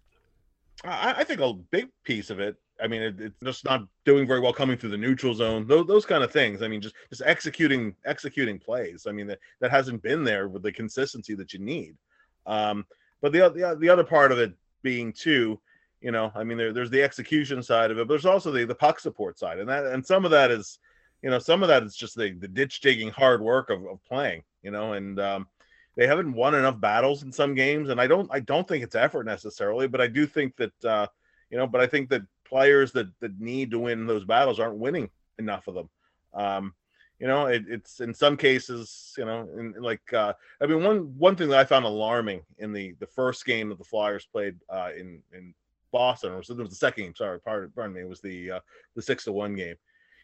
I, 0.85 1.15
I 1.17 1.23
think 1.25 1.41
a 1.41 1.51
big 1.51 1.89
piece 2.05 2.29
of 2.29 2.39
it. 2.39 2.55
I 2.81 2.87
mean, 2.87 3.01
it, 3.01 3.19
it's 3.19 3.35
just 3.43 3.65
not 3.65 3.85
doing 4.05 4.25
very 4.25 4.39
well 4.39 4.53
coming 4.53 4.77
through 4.77 4.91
the 4.91 4.97
neutral 4.97 5.33
zone. 5.33 5.67
Those, 5.67 5.87
those 5.87 6.05
kind 6.05 6.23
of 6.23 6.31
things. 6.31 6.61
I 6.61 6.69
mean, 6.69 6.79
just 6.79 6.95
just 7.09 7.21
executing 7.25 7.93
executing 8.05 8.59
plays. 8.59 9.07
I 9.09 9.11
mean, 9.11 9.27
that 9.27 9.39
that 9.59 9.71
hasn't 9.71 10.01
been 10.01 10.23
there 10.23 10.47
with 10.47 10.63
the 10.63 10.71
consistency 10.71 11.35
that 11.35 11.51
you 11.51 11.59
need. 11.59 11.97
Um, 12.45 12.85
but 13.19 13.33
the 13.33 13.49
the 13.49 13.75
the 13.77 13.89
other 13.89 14.05
part 14.05 14.31
of 14.31 14.39
it 14.39 14.53
being 14.83 15.11
too 15.11 15.59
you 15.99 16.09
know 16.09 16.31
i 16.33 16.43
mean 16.43 16.57
there, 16.57 16.73
there's 16.73 16.89
the 16.89 17.03
execution 17.03 17.61
side 17.61 17.91
of 17.91 17.99
it 17.99 18.07
but 18.07 18.11
there's 18.11 18.25
also 18.25 18.51
the 18.51 18.65
the 18.65 18.73
puck 18.73 18.99
support 18.99 19.37
side 19.37 19.59
and 19.59 19.69
that 19.69 19.85
and 19.85 20.03
some 20.03 20.25
of 20.25 20.31
that 20.31 20.49
is 20.49 20.79
you 21.21 21.29
know 21.29 21.39
some 21.39 21.61
of 21.61 21.69
that 21.69 21.83
is 21.83 21.95
just 21.95 22.15
the, 22.15 22.31
the 22.31 22.47
ditch 22.47 22.81
digging 22.81 23.09
hard 23.09 23.41
work 23.41 23.69
of, 23.69 23.85
of 23.85 24.03
playing 24.05 24.43
you 24.63 24.71
know 24.71 24.93
and 24.93 25.19
um, 25.19 25.47
they 25.95 26.07
haven't 26.07 26.33
won 26.33 26.55
enough 26.55 26.79
battles 26.79 27.23
in 27.23 27.31
some 27.31 27.53
games 27.55 27.89
and 27.89 27.99
i 27.99 28.07
don't 28.07 28.29
i 28.31 28.39
don't 28.39 28.67
think 28.67 28.83
it's 28.83 28.95
effort 28.95 29.25
necessarily 29.25 29.87
but 29.87 30.01
i 30.01 30.07
do 30.07 30.25
think 30.25 30.55
that 30.55 30.85
uh, 30.85 31.07
you 31.49 31.57
know 31.57 31.67
but 31.67 31.81
i 31.81 31.87
think 31.87 32.09
that 32.09 32.21
players 32.45 32.91
that 32.91 33.07
that 33.19 33.39
need 33.39 33.71
to 33.71 33.79
win 33.79 34.05
those 34.05 34.25
battles 34.25 34.59
aren't 34.59 34.77
winning 34.77 35.09
enough 35.39 35.67
of 35.67 35.75
them 35.75 35.89
um, 36.33 36.73
you 37.19 37.27
know 37.27 37.45
it, 37.45 37.63
it's 37.67 37.99
in 37.99 38.13
some 38.13 38.35
cases 38.35 39.13
you 39.17 39.25
know 39.25 39.47
in, 39.57 39.73
like 39.79 40.13
uh, 40.13 40.33
i 40.61 40.65
mean 40.65 40.83
one 40.83 41.17
one 41.17 41.35
thing 41.35 41.49
that 41.49 41.59
i 41.59 41.65
found 41.65 41.85
alarming 41.85 42.41
in 42.57 42.73
the 42.73 42.95
the 42.99 43.07
first 43.07 43.45
game 43.45 43.69
that 43.69 43.77
the 43.77 43.83
flyers 43.83 44.25
played 44.25 44.55
uh, 44.69 44.89
in 44.97 45.21
in 45.33 45.53
Boston, 45.91 46.31
or 46.31 46.39
it 46.39 46.49
was 46.49 46.69
the 46.69 46.75
second 46.75 47.03
game. 47.03 47.15
Sorry, 47.15 47.39
pardon, 47.39 47.69
pardon 47.75 47.93
me. 47.93 48.01
It 48.01 48.07
was 48.07 48.21
the 48.21 48.51
uh, 48.51 48.59
the 48.95 49.01
six 49.01 49.25
to 49.25 49.31
one 49.31 49.55
game. 49.55 49.75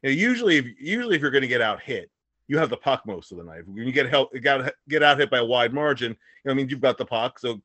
You 0.04 0.10
know, 0.10 0.16
usually, 0.16 0.58
if, 0.58 0.66
usually 0.80 1.16
if 1.16 1.22
you're 1.22 1.32
going 1.32 1.42
to 1.42 1.48
get 1.48 1.62
out 1.62 1.82
hit, 1.82 2.10
you 2.48 2.58
have 2.58 2.70
the 2.70 2.78
puck 2.78 3.06
most 3.06 3.32
of 3.32 3.38
the 3.38 3.44
night. 3.44 3.68
When 3.68 3.86
you 3.86 3.92
get 3.92 4.10
help, 4.10 4.32
got 4.42 4.72
get 4.88 5.04
out 5.04 5.20
hit 5.20 5.30
by 5.30 5.40
a 5.40 5.46
wide 5.46 5.74
margin. 5.74 6.12
You 6.12 6.18
know, 6.46 6.52
I 6.52 6.56
mean, 6.56 6.70
you've 6.70 6.82
got 6.82 6.98
the 6.98 7.06
puck, 7.06 7.40
so 7.40 7.62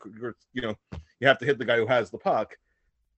you 0.52 0.62
know 0.62 0.74
you 1.20 1.28
have 1.28 1.38
to 1.38 1.46
hit 1.46 1.58
the 1.58 1.64
guy 1.64 1.76
who 1.76 1.86
has 1.86 2.10
the 2.10 2.18
puck. 2.18 2.56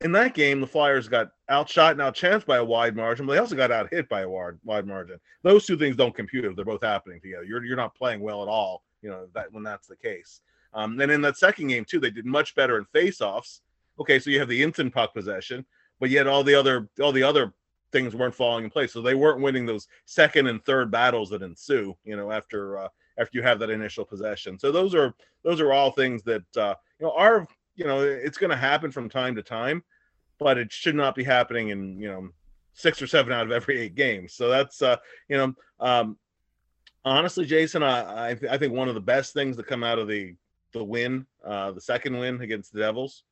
In 0.00 0.12
that 0.12 0.34
game, 0.34 0.60
the 0.60 0.66
Flyers 0.66 1.08
got 1.08 1.30
outshot 1.50 1.92
and 1.92 2.00
outchanced 2.00 2.44
by 2.44 2.58
a 2.58 2.64
wide 2.64 2.94
margin, 2.94 3.24
but 3.24 3.32
they 3.32 3.38
also 3.38 3.56
got 3.56 3.70
out 3.70 3.88
hit 3.90 4.08
by 4.08 4.22
a 4.22 4.28
wide 4.28 4.54
wide 4.64 4.86
margin. 4.86 5.18
Those 5.42 5.64
two 5.64 5.78
things 5.78 5.96
don't 5.96 6.14
compute 6.14 6.54
they're 6.54 6.64
both 6.64 6.82
happening 6.82 7.20
together. 7.20 7.44
You're 7.44 7.64
you're 7.64 7.76
not 7.76 7.94
playing 7.94 8.20
well 8.20 8.42
at 8.42 8.48
all. 8.48 8.82
You 9.00 9.10
know 9.10 9.26
that 9.34 9.52
when 9.52 9.62
that's 9.62 9.86
the 9.86 9.96
case. 9.96 10.40
Um, 10.74 11.00
and 11.00 11.10
in 11.10 11.22
that 11.22 11.38
second 11.38 11.68
game 11.68 11.84
too, 11.84 12.00
they 12.00 12.10
did 12.10 12.26
much 12.26 12.54
better 12.54 12.76
in 12.76 12.84
faceoffs 12.86 13.60
okay, 14.00 14.18
so 14.18 14.30
you 14.30 14.38
have 14.38 14.48
the 14.48 14.62
instant 14.62 14.92
puck 14.92 15.14
possession, 15.14 15.64
but 16.00 16.10
yet 16.10 16.26
all 16.26 16.44
the 16.44 16.54
other 16.54 16.88
all 17.02 17.12
the 17.12 17.22
other 17.22 17.52
things 17.94 18.16
weren't 18.16 18.34
falling 18.34 18.64
in 18.64 18.70
place. 18.70 18.92
So 18.92 19.00
they 19.00 19.14
weren't 19.14 19.40
winning 19.40 19.64
those 19.64 19.86
second 20.04 20.48
and 20.48 20.62
third 20.64 20.90
battles 20.90 21.30
that 21.30 21.42
ensue, 21.42 21.96
you 22.04 22.16
know, 22.16 22.32
after 22.32 22.76
uh, 22.76 22.88
after 23.18 23.38
you 23.38 23.42
have 23.44 23.60
that 23.60 23.70
initial 23.70 24.04
possession. 24.04 24.58
So 24.58 24.72
those 24.72 24.94
are 24.94 25.14
those 25.44 25.60
are 25.60 25.72
all 25.72 25.92
things 25.92 26.24
that 26.24 26.56
uh, 26.56 26.74
you 26.98 27.06
know 27.06 27.12
are 27.16 27.46
you 27.76 27.86
know 27.86 28.00
it's 28.02 28.36
going 28.36 28.50
to 28.50 28.56
happen 28.56 28.90
from 28.90 29.08
time 29.08 29.36
to 29.36 29.42
time, 29.42 29.84
but 30.40 30.58
it 30.58 30.72
should 30.72 30.96
not 30.96 31.14
be 31.14 31.22
happening 31.22 31.68
in 31.68 32.00
you 32.00 32.08
know 32.08 32.28
six 32.72 33.00
or 33.00 33.06
seven 33.06 33.32
out 33.32 33.46
of 33.46 33.52
every 33.52 33.80
eight 33.80 33.94
games. 33.94 34.34
So 34.34 34.48
that's 34.48 34.82
uh, 34.82 34.96
you 35.28 35.36
know 35.36 35.54
um, 35.78 36.18
honestly, 37.04 37.46
Jason, 37.46 37.84
I 37.84 38.30
I, 38.30 38.34
th- 38.34 38.50
I 38.50 38.58
think 38.58 38.72
one 38.72 38.88
of 38.88 38.96
the 38.96 39.00
best 39.00 39.34
things 39.34 39.56
to 39.56 39.62
come 39.62 39.84
out 39.84 40.00
of 40.00 40.08
the 40.08 40.34
the 40.72 40.82
win, 40.82 41.26
uh, 41.46 41.70
the 41.70 41.80
second 41.80 42.18
win 42.18 42.40
against 42.40 42.72
the 42.72 42.80
Devils 42.80 43.22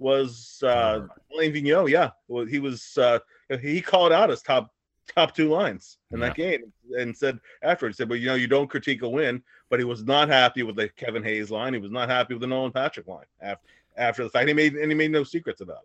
was 0.00 0.62
uh 0.66 1.06
Alain 1.32 1.52
Vigneault. 1.52 1.90
Yeah, 1.90 2.10
well, 2.26 2.46
he 2.46 2.58
was 2.58 2.98
uh, 2.98 3.20
he 3.58 3.80
called 3.80 4.12
out 4.12 4.30
his 4.30 4.42
top 4.42 4.72
top 5.14 5.34
two 5.34 5.48
lines 5.48 5.98
in 6.12 6.20
yeah. 6.20 6.26
that 6.26 6.36
game 6.36 6.72
and 6.96 7.16
said 7.16 7.40
afterwards 7.62 7.96
said, 7.96 8.08
"Well, 8.08 8.18
you 8.18 8.26
know, 8.26 8.34
you 8.34 8.46
don't 8.46 8.68
critique 8.68 9.02
a 9.02 9.08
win," 9.08 9.42
but 9.68 9.78
he 9.78 9.84
was 9.84 10.04
not 10.04 10.28
happy 10.28 10.62
with 10.62 10.76
the 10.76 10.88
Kevin 10.88 11.22
Hayes 11.22 11.50
line. 11.50 11.74
He 11.74 11.80
was 11.80 11.90
not 11.90 12.08
happy 12.08 12.34
with 12.34 12.40
the 12.40 12.46
Nolan 12.46 12.72
Patrick 12.72 13.06
line 13.06 13.26
after 13.40 13.66
after 13.96 14.22
the 14.22 14.30
fact. 14.30 14.48
He 14.48 14.54
made 14.54 14.74
and 14.74 14.90
he 14.90 14.96
made 14.96 15.10
no 15.10 15.24
secrets 15.24 15.60
about 15.60 15.84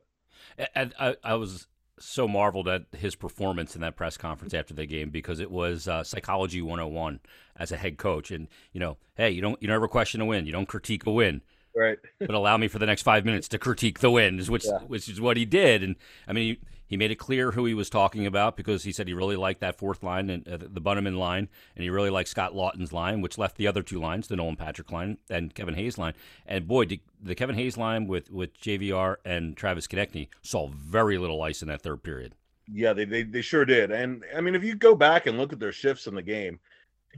it. 0.58 0.70
And 0.76 0.94
I, 1.00 1.16
I 1.24 1.36
was 1.36 1.68
so 2.00 2.28
marveled 2.28 2.68
at 2.68 2.84
his 2.92 3.16
performance 3.16 3.76
in 3.76 3.82
that 3.82 3.96
press 3.96 4.18
conference 4.18 4.54
after 4.54 4.74
the 4.74 4.86
game 4.86 5.10
because 5.10 5.40
it 5.40 5.50
was 5.50 5.88
uh, 5.88 6.04
psychology 6.04 6.62
101 6.62 7.20
as 7.56 7.72
a 7.72 7.78
head 7.78 7.98
coach 7.98 8.32
and 8.32 8.48
you 8.74 8.80
know 8.82 8.98
hey 9.16 9.30
you 9.30 9.42
don't 9.42 9.62
you 9.62 9.68
never 9.70 9.88
question 9.88 10.20
a 10.20 10.26
win 10.26 10.46
you 10.46 10.52
don't 10.52 10.68
critique 10.68 11.06
a 11.06 11.12
win 11.12 11.42
right. 11.76 11.98
But 12.20 12.36
allow 12.36 12.58
me 12.58 12.68
for 12.68 12.80
the 12.80 12.86
next 12.86 13.04
five 13.04 13.26
minutes 13.26 13.48
to 13.50 13.58
critique 13.58 14.00
the 14.00 14.12
wins 14.12 14.50
which 14.50 14.66
yeah. 14.66 14.80
which 14.88 15.10
is 15.10 15.22
what 15.22 15.38
he 15.38 15.46
did. 15.46 15.84
And 15.84 15.96
i 16.28 16.34
mean 16.34 16.56
he, 16.56 16.60
he 16.88 16.98
made 16.98 17.12
it 17.12 17.16
clear 17.16 17.52
who 17.52 17.66
he 17.66 17.74
was 17.74 17.90
talking 17.90 18.26
about 18.26 18.56
because 18.56 18.84
he 18.84 18.92
said 18.92 19.08
he 19.08 19.14
really 19.14 19.36
liked 19.36 19.60
that 19.62 19.78
fourth 19.78 20.04
line 20.04 20.30
and 20.30 20.48
uh, 20.48 20.58
the 20.58 20.82
Bunnaman 20.82 21.18
line 21.18 21.50
and 21.76 21.84
he 21.84 21.90
really 21.90 22.10
liked 22.10 22.30
Scott 22.30 22.56
Laughton's 22.56 22.94
line 22.94 23.22
which 23.22 23.38
left 23.38 23.58
the 23.58 23.68
other 23.68 23.82
two 23.82 24.00
lines 24.00 24.28
the 24.28 24.36
Nolan 24.36 24.56
Patrick 24.56 24.92
line 24.92 25.18
and 25.30 25.54
Kevin 25.54 25.76
Hayes 25.76 25.98
line. 25.98 26.14
And 26.46 26.68
boy 26.68 26.86
did 26.86 27.00
the 27.22 27.36
Kevin 27.36 27.56
Hayes 27.56 27.78
line 27.78 28.08
with 28.08 28.30
with 28.32 28.60
JVR 28.60 29.18
and 29.26 29.58
Travis 29.58 29.88
Konecny 29.88 30.30
saw 30.42 30.68
very 30.68 31.18
little 31.18 31.42
ice 31.42 31.62
in 31.62 31.68
that 31.68 31.82
third 31.82 32.04
period. 32.04 32.36
Yeah 32.72 32.94
they, 32.94 33.06
they, 33.06 33.24
they 33.24 33.42
sure 33.42 33.66
did. 33.66 33.92
And 33.92 34.24
i 34.36 34.42
mean 34.42 34.56
if 34.56 34.64
you 34.64 34.76
go 34.76 34.96
back 34.96 35.26
and 35.26 35.38
look 35.38 35.54
at 35.54 35.60
their 35.60 35.72
shifts 35.72 36.08
in 36.08 36.16
the 36.16 36.22
game 36.22 36.60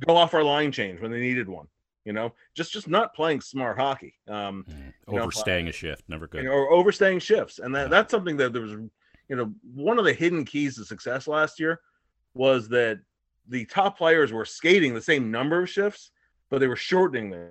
go 0.06 0.16
off 0.16 0.34
our 0.34 0.44
line 0.44 0.72
change 0.72 1.02
when 1.02 1.12
they 1.12 1.20
needed 1.20 1.50
one 1.50 1.68
you 2.08 2.14
know, 2.14 2.34
just 2.54 2.72
just 2.72 2.88
not 2.88 3.14
playing 3.14 3.42
smart 3.42 3.78
hockey. 3.78 4.14
Um, 4.30 4.66
mm, 4.70 4.94
overstaying 5.10 5.66
know, 5.66 5.72
a 5.72 5.74
shift, 5.74 6.04
never 6.08 6.26
good. 6.26 6.44
You 6.44 6.48
know, 6.48 6.56
or 6.56 6.72
overstaying 6.72 7.20
shifts, 7.20 7.60
and 7.60 7.76
that, 7.76 7.82
yeah. 7.82 7.88
that's 7.90 8.12
something 8.12 8.38
that 8.38 8.54
there 8.54 8.62
was, 8.62 8.72
you 8.72 9.36
know, 9.36 9.54
one 9.76 10.00
of 10.00 10.06
the 10.06 10.14
hidden 10.14 10.46
keys 10.46 10.78
to 10.78 10.86
success 10.86 11.28
last 11.28 11.60
year 11.60 11.82
was 12.34 12.70
that 12.70 13.02
the 13.50 13.66
top 13.66 13.98
players 13.98 14.32
were 14.32 14.46
skating 14.46 14.94
the 14.94 15.02
same 15.02 15.30
number 15.30 15.62
of 15.62 15.70
shifts, 15.70 16.12
but 16.50 16.60
they 16.60 16.68
were 16.68 16.78
shortening 16.78 17.30
them. 17.30 17.50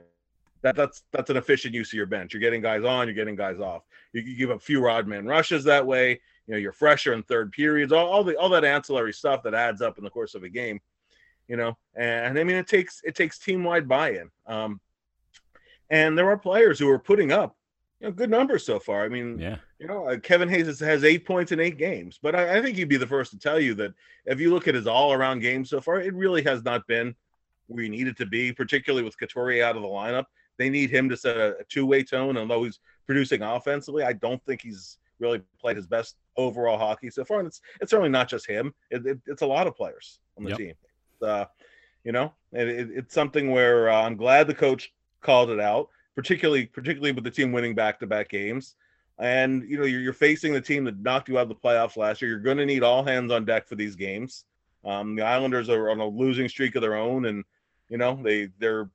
that 0.62 0.74
that's 0.74 1.02
that's 1.12 1.28
an 1.28 1.36
efficient 1.36 1.74
use 1.74 1.90
of 1.90 1.98
your 1.98 2.06
bench. 2.06 2.32
You're 2.32 2.40
getting 2.40 2.62
guys 2.62 2.82
on, 2.82 3.06
you're 3.06 3.14
getting 3.14 3.36
guys 3.36 3.60
off. 3.60 3.82
You, 4.14 4.22
you 4.22 4.38
give 4.38 4.50
up 4.50 4.62
fewer 4.62 4.88
odd 4.88 5.06
man 5.06 5.26
rushes 5.26 5.64
that 5.64 5.86
way. 5.86 6.18
You 6.46 6.54
know, 6.54 6.56
you're 6.56 6.72
fresher 6.72 7.12
in 7.12 7.24
third 7.24 7.52
periods. 7.52 7.92
All, 7.92 8.06
all 8.06 8.24
the 8.24 8.36
all 8.36 8.48
that 8.48 8.64
ancillary 8.64 9.12
stuff 9.12 9.42
that 9.42 9.52
adds 9.52 9.82
up 9.82 9.98
in 9.98 10.04
the 10.04 10.10
course 10.10 10.34
of 10.34 10.44
a 10.44 10.48
game. 10.48 10.80
You 11.48 11.56
know, 11.56 11.76
and, 11.94 12.38
I 12.38 12.44
mean 12.44 12.56
it 12.56 12.66
takes 12.66 13.00
it 13.04 13.14
takes 13.14 13.38
team 13.38 13.62
wide 13.64 13.88
buy 13.88 14.10
in. 14.10 14.30
Um, 14.46 14.80
and 15.90 16.18
there 16.18 16.28
are 16.28 16.36
players 16.38 16.78
who 16.78 16.88
are 16.90 16.98
putting 16.98 17.30
up 17.30 17.56
you 18.00 18.08
know, 18.08 18.12
good 18.12 18.30
numbers 18.30 18.66
so 18.66 18.78
far. 18.80 19.04
I 19.04 19.08
mean, 19.08 19.38
Yeah. 19.38 19.58
you 19.78 19.86
know, 19.86 20.06
uh, 20.08 20.18
Kevin 20.18 20.48
Hayes 20.48 20.66
has, 20.66 20.80
has 20.80 21.04
eight 21.04 21.24
points 21.24 21.52
in 21.52 21.60
eight 21.60 21.78
games, 21.78 22.18
but 22.20 22.34
I, 22.34 22.58
I 22.58 22.62
think 22.62 22.76
he'd 22.76 22.88
be 22.88 22.96
the 22.96 23.06
first 23.06 23.30
to 23.30 23.38
tell 23.38 23.60
you 23.60 23.74
that 23.74 23.94
if 24.26 24.40
you 24.40 24.52
look 24.52 24.66
at 24.68 24.74
his 24.74 24.86
all 24.86 25.12
around 25.12 25.38
game 25.40 25.64
so 25.64 25.80
far, 25.80 26.00
it 26.00 26.12
really 26.14 26.42
has 26.42 26.64
not 26.64 26.86
been 26.88 27.14
where 27.68 27.84
you 27.84 27.88
needed 27.90 28.16
to 28.18 28.26
be, 28.26 28.52
particularly 28.52 29.04
with 29.04 29.16
Couturier 29.18 29.64
out 29.64 29.76
of 29.76 29.82
the 29.82 29.88
lineup. 29.88 30.26
They 30.58 30.68
need 30.68 30.90
him 30.90 31.08
to 31.10 31.16
set 31.16 31.36
a, 31.36 31.56
a 31.58 31.64
two 31.64 31.86
way 31.86 32.02
tone, 32.02 32.36
and 32.38 32.50
though 32.50 32.64
he's 32.64 32.80
producing 33.06 33.42
offensively, 33.42 34.02
I 34.02 34.14
don't 34.14 34.44
think 34.44 34.62
he's 34.62 34.98
really 35.20 35.40
played 35.60 35.76
his 35.76 35.86
best 35.86 36.16
overall 36.36 36.76
hockey 36.78 37.10
so 37.10 37.24
far. 37.24 37.38
And 37.38 37.46
it's 37.46 37.60
it's 37.80 37.90
certainly 37.90 38.10
not 38.10 38.28
just 38.28 38.46
him; 38.46 38.74
it, 38.90 39.06
it, 39.06 39.18
it's 39.26 39.42
a 39.42 39.46
lot 39.46 39.66
of 39.66 39.76
players 39.76 40.20
on 40.36 40.44
the 40.44 40.50
Yep. 40.50 40.58
team. 40.58 40.74
Uh, 41.22 41.46
you 42.04 42.12
know, 42.12 42.32
it, 42.52 42.68
it, 42.68 42.88
it's 42.94 43.14
something 43.14 43.50
where 43.50 43.88
uh, 43.90 44.02
I'm 44.02 44.16
glad 44.16 44.46
the 44.46 44.54
coach 44.54 44.92
called 45.20 45.50
it 45.50 45.60
out 45.60 45.88
particularly 46.14 46.64
particularly 46.64 47.12
with 47.12 47.24
the 47.24 47.30
team 47.30 47.52
winning 47.52 47.74
back-to-back 47.74 48.30
games. 48.30 48.74
And 49.18 49.68
you 49.68 49.78
know, 49.78 49.84
you're, 49.84 50.00
you're 50.00 50.12
facing 50.14 50.52
the 50.54 50.60
team 50.60 50.84
that 50.84 50.98
knocked 50.98 51.28
you 51.28 51.38
out 51.38 51.42
of 51.42 51.48
the 51.50 51.54
playoffs 51.54 51.96
last 51.96 52.20
year. 52.22 52.30
You're 52.30 52.40
going 52.40 52.56
to 52.56 52.66
need 52.66 52.82
all 52.82 53.04
hands 53.04 53.30
on 53.30 53.44
deck 53.44 53.68
for 53.68 53.74
these 53.76 53.96
games. 53.96 54.44
Um, 54.84 55.14
the 55.14 55.22
Islanders 55.22 55.68
are 55.68 55.90
on 55.90 56.00
a 56.00 56.06
losing 56.06 56.48
streak 56.48 56.74
of 56.74 56.82
their 56.82 56.94
own, 56.96 57.26
and 57.26 57.44
you 57.90 57.98
know 57.98 58.18
they 58.22 58.48
they're 58.58 58.88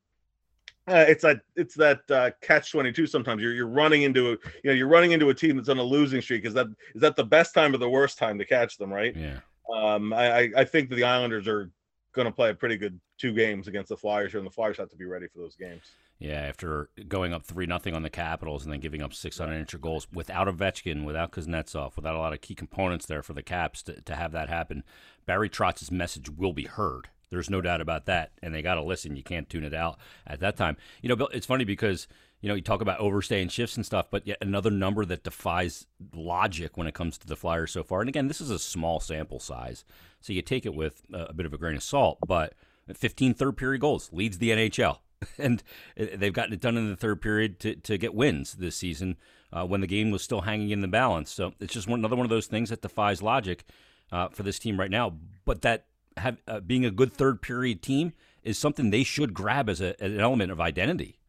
uh, 0.87 1.05
it's 1.07 1.21
that 1.23 1.41
it's 1.55 1.75
that 1.75 2.09
uh, 2.09 2.31
catch 2.41 2.71
twenty 2.71 2.91
two. 2.91 3.05
Sometimes 3.07 3.41
you're 3.41 3.53
you're 3.53 3.67
running 3.67 4.03
into 4.03 4.27
a 4.27 4.31
you 4.31 4.65
know 4.65 4.73
you're 4.73 4.87
running 4.87 5.11
into 5.11 5.29
a 5.29 5.33
team 5.33 5.57
that's 5.57 5.69
on 5.69 5.77
a 5.77 5.83
losing 5.83 6.21
streak. 6.21 6.45
Is 6.45 6.53
that 6.53 6.67
is 6.95 7.01
that 7.01 7.15
the 7.15 7.23
best 7.23 7.53
time 7.53 7.73
or 7.73 7.77
the 7.77 7.89
worst 7.89 8.17
time 8.17 8.37
to 8.39 8.45
catch 8.45 8.77
them? 8.77 8.91
Right. 8.93 9.15
Yeah. 9.15 9.39
Um, 9.73 10.13
I 10.13 10.39
I- 10.39 10.51
I 10.57 10.63
think 10.65 10.89
that 10.89 10.95
the 10.95 11.03
Islanders 11.03 11.47
are 11.47 11.69
going 12.13 12.25
to 12.25 12.32
play 12.32 12.50
a 12.50 12.53
pretty 12.53 12.77
good 12.77 13.00
two 13.18 13.34
games 13.34 13.68
against 13.68 13.89
the 13.89 13.98
Flyers 13.98 14.32
here, 14.32 14.39
and 14.39 14.48
the 14.48 14.53
Flyers 14.53 14.77
have 14.77 14.89
to 14.89 14.96
be 14.98 15.06
ready 15.06 15.27
for 15.27 15.39
those 15.39 15.56
games. 15.56 15.84
Yeah, 16.20 16.41
after 16.41 16.89
going 17.08 17.34
up 17.34 17.46
three 17.46 17.65
nothing 17.65 17.96
on 17.96 18.03
the 18.03 18.10
Capitals 18.10 18.63
and 18.63 18.72
then 18.72 18.80
giving 18.80 19.01
up 19.01 19.13
six 19.13 19.39
unanswered 19.39 19.82
goals 19.82 20.08
without 20.13 20.48
Ovechkin, 20.48 21.03
without 21.03 21.32
Kuznetsov, 21.32 21.96
without 21.96 22.15
a 22.15 22.20
lot 22.20 22.34
of 22.34 22.41
key 22.41 22.53
components 22.53 23.08
there 23.08 23.24
for 23.24 23.34
the 23.34 23.41
Caps 23.41 23.82
to, 23.84 24.00
to 24.01 24.15
have 24.15 24.32
that 24.32 24.48
happen, 24.48 24.84
Barry 25.25 25.50
Trotz's 25.50 25.91
message 25.91 26.30
will 26.30 26.53
be 26.53 26.65
heard. 26.65 27.10
There's 27.32 27.50
no 27.50 27.62
doubt 27.62 27.82
about 27.82 28.06
that, 28.06 28.34
and 28.44 28.53
they 28.53 28.62
got 28.62 28.75
to 28.75 28.84
listen. 28.84 29.15
You 29.15 29.24
can't 29.24 29.50
tune 29.50 29.63
it 29.63 29.74
out 29.74 29.98
at 30.27 30.41
that 30.41 30.58
time. 30.58 30.77
You 31.01 31.10
know, 31.10 31.15
Bill, 31.15 31.30
it's 31.34 31.46
funny 31.46 31.63
because 31.63 32.08
you 32.41 32.50
know 32.50 32.56
you 32.56 32.62
talk 32.62 32.82
about 32.82 33.00
overstaying 33.00 33.48
shifts 33.48 33.77
and 33.77 33.86
stuff, 33.86 34.08
but 34.12 34.27
yet 34.27 34.38
another 34.41 34.70
number 34.70 35.06
that 35.06 35.24
defies 35.24 35.88
logic 36.13 36.77
when 36.77 36.88
it 36.88 36.94
comes 36.94 37.18
to 37.18 37.27
the 37.27 37.38
Flyers 37.38 37.72
so 37.72 37.84
far. 37.84 38.01
And 38.01 38.10
again, 38.10 38.27
this 38.27 38.41
is 38.41 38.50
a 38.50 38.60
small 38.60 39.00
sample 39.00 39.39
size, 39.39 39.86
so 40.21 40.33
you 40.33 40.41
take 40.41 40.65
it 40.65 40.73
with 40.73 41.01
a, 41.13 41.33
bit 41.33 41.45
of 41.45 41.53
a 41.53 41.57
grain 41.57 41.75
of 41.75 41.83
salt. 41.83 42.19
But 42.25 42.53
15 42.93 43.33
third 43.33 43.57
period 43.57 43.81
goals 43.81 44.09
leads 44.13 44.37
the 44.37 44.51
NHL 44.51 44.99
and 45.37 45.63
they've 45.95 46.33
gotten 46.33 46.53
it 46.53 46.61
done 46.61 46.77
in 46.77 46.89
the 46.89 46.95
third 46.95 47.21
period 47.21 47.59
to, 47.59 47.75
to 47.75 47.97
get 47.97 48.13
wins 48.13 48.53
this 48.53 48.75
season 48.75 49.17
uh, 49.53 49.65
when 49.65 49.81
the 49.81 49.87
game 49.87 50.11
was 50.11 50.21
still 50.21 50.41
hanging 50.41 50.69
in 50.69 50.81
the 50.81 50.87
balance. 50.87 51.31
So 51.31 51.53
it's 51.59 51.73
just 51.73 51.87
one, 51.87 51.99
another 51.99 52.15
one 52.15 52.25
of 52.25 52.29
those 52.29 52.47
things 52.47 52.69
that 52.69 52.81
defies 52.81 53.21
logic 53.21 53.65
uh, 54.11 54.29
for 54.29 54.43
this 54.43 54.59
team 54.59 54.79
right 54.79 54.91
now. 54.91 55.13
But 55.45 55.61
that 55.63 55.85
have, 56.17 56.37
uh, 56.47 56.59
being 56.59 56.85
a 56.85 56.91
good 56.91 57.13
third 57.13 57.41
period 57.41 57.81
team 57.81 58.13
is 58.43 58.57
something 58.57 58.89
they 58.89 59.03
should 59.03 59.33
grab 59.33 59.69
as, 59.69 59.81
a, 59.81 60.01
as 60.01 60.11
an 60.11 60.19
element 60.19 60.51
of 60.51 60.59
identity. 60.59 61.19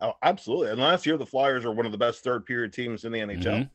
Oh, 0.00 0.14
absolutely. 0.22 0.70
And 0.70 0.80
last 0.80 1.06
year, 1.06 1.16
the 1.16 1.26
Flyers 1.26 1.64
are 1.64 1.72
one 1.72 1.86
of 1.86 1.92
the 1.92 1.98
best 1.98 2.22
third 2.22 2.44
period 2.46 2.72
teams 2.72 3.04
in 3.04 3.12
the 3.12 3.20
NHL. 3.20 3.42
Mhm. 3.42 3.70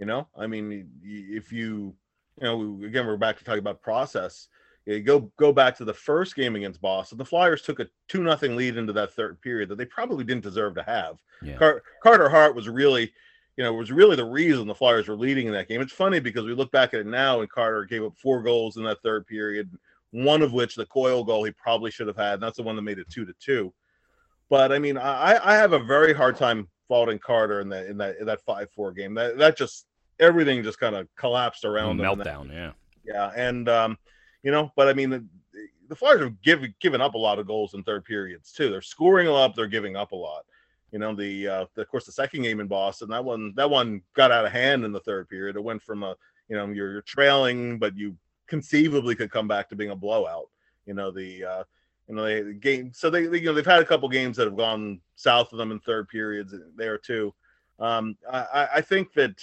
You 0.00 0.06
know, 0.06 0.28
I 0.36 0.46
mean, 0.46 0.90
if 1.02 1.52
you, 1.52 1.94
you 2.40 2.44
know, 2.44 2.86
again, 2.86 3.06
we're 3.06 3.16
back 3.16 3.38
to 3.38 3.44
talking 3.44 3.60
about 3.60 3.82
process. 3.82 4.48
You 4.84 5.00
go 5.00 5.32
go 5.36 5.52
back 5.52 5.76
to 5.78 5.84
the 5.84 5.94
first 5.94 6.36
game 6.36 6.54
against 6.54 6.80
Boston. 6.80 7.18
The 7.18 7.24
Flyers 7.24 7.62
took 7.62 7.80
a 7.80 7.88
two 8.08 8.22
nothing 8.22 8.54
lead 8.54 8.76
into 8.76 8.92
that 8.92 9.12
third 9.12 9.40
period 9.40 9.68
that 9.68 9.78
they 9.78 9.84
probably 9.84 10.24
didn't 10.24 10.44
deserve 10.44 10.76
to 10.76 10.82
have. 10.84 11.20
Yeah. 11.42 11.56
Car- 11.56 11.82
Carter 12.02 12.28
Hart 12.28 12.54
was 12.54 12.68
really, 12.68 13.12
you 13.56 13.64
know, 13.64 13.72
was 13.72 13.90
really 13.90 14.14
the 14.14 14.24
reason 14.24 14.68
the 14.68 14.74
Flyers 14.74 15.08
were 15.08 15.16
leading 15.16 15.48
in 15.48 15.52
that 15.54 15.68
game. 15.68 15.80
It's 15.80 15.92
funny 15.92 16.20
because 16.20 16.44
we 16.44 16.54
look 16.54 16.70
back 16.70 16.94
at 16.94 17.00
it 17.00 17.06
now, 17.06 17.40
and 17.40 17.50
Carter 17.50 17.84
gave 17.84 18.04
up 18.04 18.16
four 18.16 18.42
goals 18.42 18.76
in 18.76 18.84
that 18.84 19.02
third 19.02 19.26
period, 19.26 19.68
one 20.12 20.40
of 20.40 20.52
which 20.52 20.76
the 20.76 20.86
Coyle 20.86 21.24
goal 21.24 21.42
he 21.42 21.50
probably 21.50 21.90
should 21.90 22.06
have 22.06 22.16
had. 22.16 22.34
And 22.34 22.42
that's 22.42 22.58
the 22.58 22.62
one 22.62 22.76
that 22.76 22.82
made 22.82 23.00
it 23.00 23.10
two 23.10 23.24
to 23.24 23.34
two. 23.40 23.72
But 24.48 24.70
I 24.70 24.78
mean, 24.78 24.98
I, 24.98 25.40
I 25.42 25.56
have 25.56 25.72
a 25.72 25.80
very 25.80 26.14
hard 26.14 26.36
time 26.36 26.68
faulting 26.86 27.18
Carter 27.18 27.60
in 27.60 27.68
that 27.70 27.86
in 27.86 27.96
that 27.98 28.18
in 28.18 28.26
that 28.26 28.42
five 28.42 28.70
four 28.70 28.92
game. 28.92 29.14
That 29.14 29.36
that 29.38 29.58
just 29.58 29.85
everything 30.20 30.62
just 30.62 30.78
kind 30.80 30.94
of 30.94 31.08
collapsed 31.16 31.64
around 31.64 31.98
meltdown, 31.98 32.52
yeah. 32.52 32.72
yeah, 33.04 33.32
and 33.36 33.68
um, 33.68 33.98
you 34.42 34.50
know, 34.50 34.72
but 34.76 34.88
I 34.88 34.92
mean, 34.92 35.10
the, 35.10 35.24
the 35.88 35.96
Flyers 35.96 36.20
have 36.20 36.40
given 36.42 36.74
given 36.80 37.00
up 37.00 37.14
a 37.14 37.18
lot 37.18 37.38
of 37.38 37.46
goals 37.46 37.74
in 37.74 37.82
third 37.82 38.04
periods 38.04 38.52
too. 38.52 38.70
They're 38.70 38.82
scoring 38.82 39.26
a 39.28 39.32
lot, 39.32 39.54
they're 39.56 39.66
giving 39.66 39.96
up 39.96 40.12
a 40.12 40.16
lot. 40.16 40.44
You 40.92 41.00
know, 41.00 41.14
the, 41.14 41.48
uh, 41.48 41.64
the 41.74 41.82
of 41.82 41.88
course 41.88 42.06
the 42.06 42.12
second 42.12 42.42
game 42.42 42.60
in 42.60 42.68
Boston, 42.68 43.08
that 43.10 43.24
one 43.24 43.52
that 43.56 43.68
one 43.68 44.02
got 44.14 44.30
out 44.32 44.46
of 44.46 44.52
hand 44.52 44.84
in 44.84 44.92
the 44.92 45.00
third 45.00 45.28
period. 45.28 45.56
It 45.56 45.62
went 45.64 45.82
from 45.82 46.02
a 46.02 46.14
you 46.48 46.56
know 46.56 46.66
you're, 46.68 46.92
you're 46.92 47.02
trailing, 47.02 47.78
but 47.78 47.96
you 47.96 48.16
conceivably 48.46 49.14
could 49.14 49.30
come 49.30 49.48
back 49.48 49.68
to 49.68 49.76
being 49.76 49.90
a 49.90 49.96
blowout. 49.96 50.48
You 50.86 50.94
know 50.94 51.10
the 51.10 51.44
uh, 51.44 51.64
you 52.08 52.14
know 52.14 52.22
they 52.22 52.42
the 52.42 52.52
game 52.54 52.92
so 52.94 53.10
they, 53.10 53.26
they 53.26 53.38
you 53.38 53.46
know 53.46 53.52
they've 53.54 53.66
had 53.66 53.82
a 53.82 53.86
couple 53.86 54.08
games 54.08 54.36
that 54.36 54.46
have 54.46 54.56
gone 54.56 55.00
south 55.16 55.52
of 55.52 55.58
them 55.58 55.72
in 55.72 55.80
third 55.80 56.08
periods 56.08 56.54
there 56.76 56.98
too. 56.98 57.34
Um, 57.78 58.16
I- 58.30 58.68
I 58.76 58.80
think 58.80 59.12
that 59.14 59.34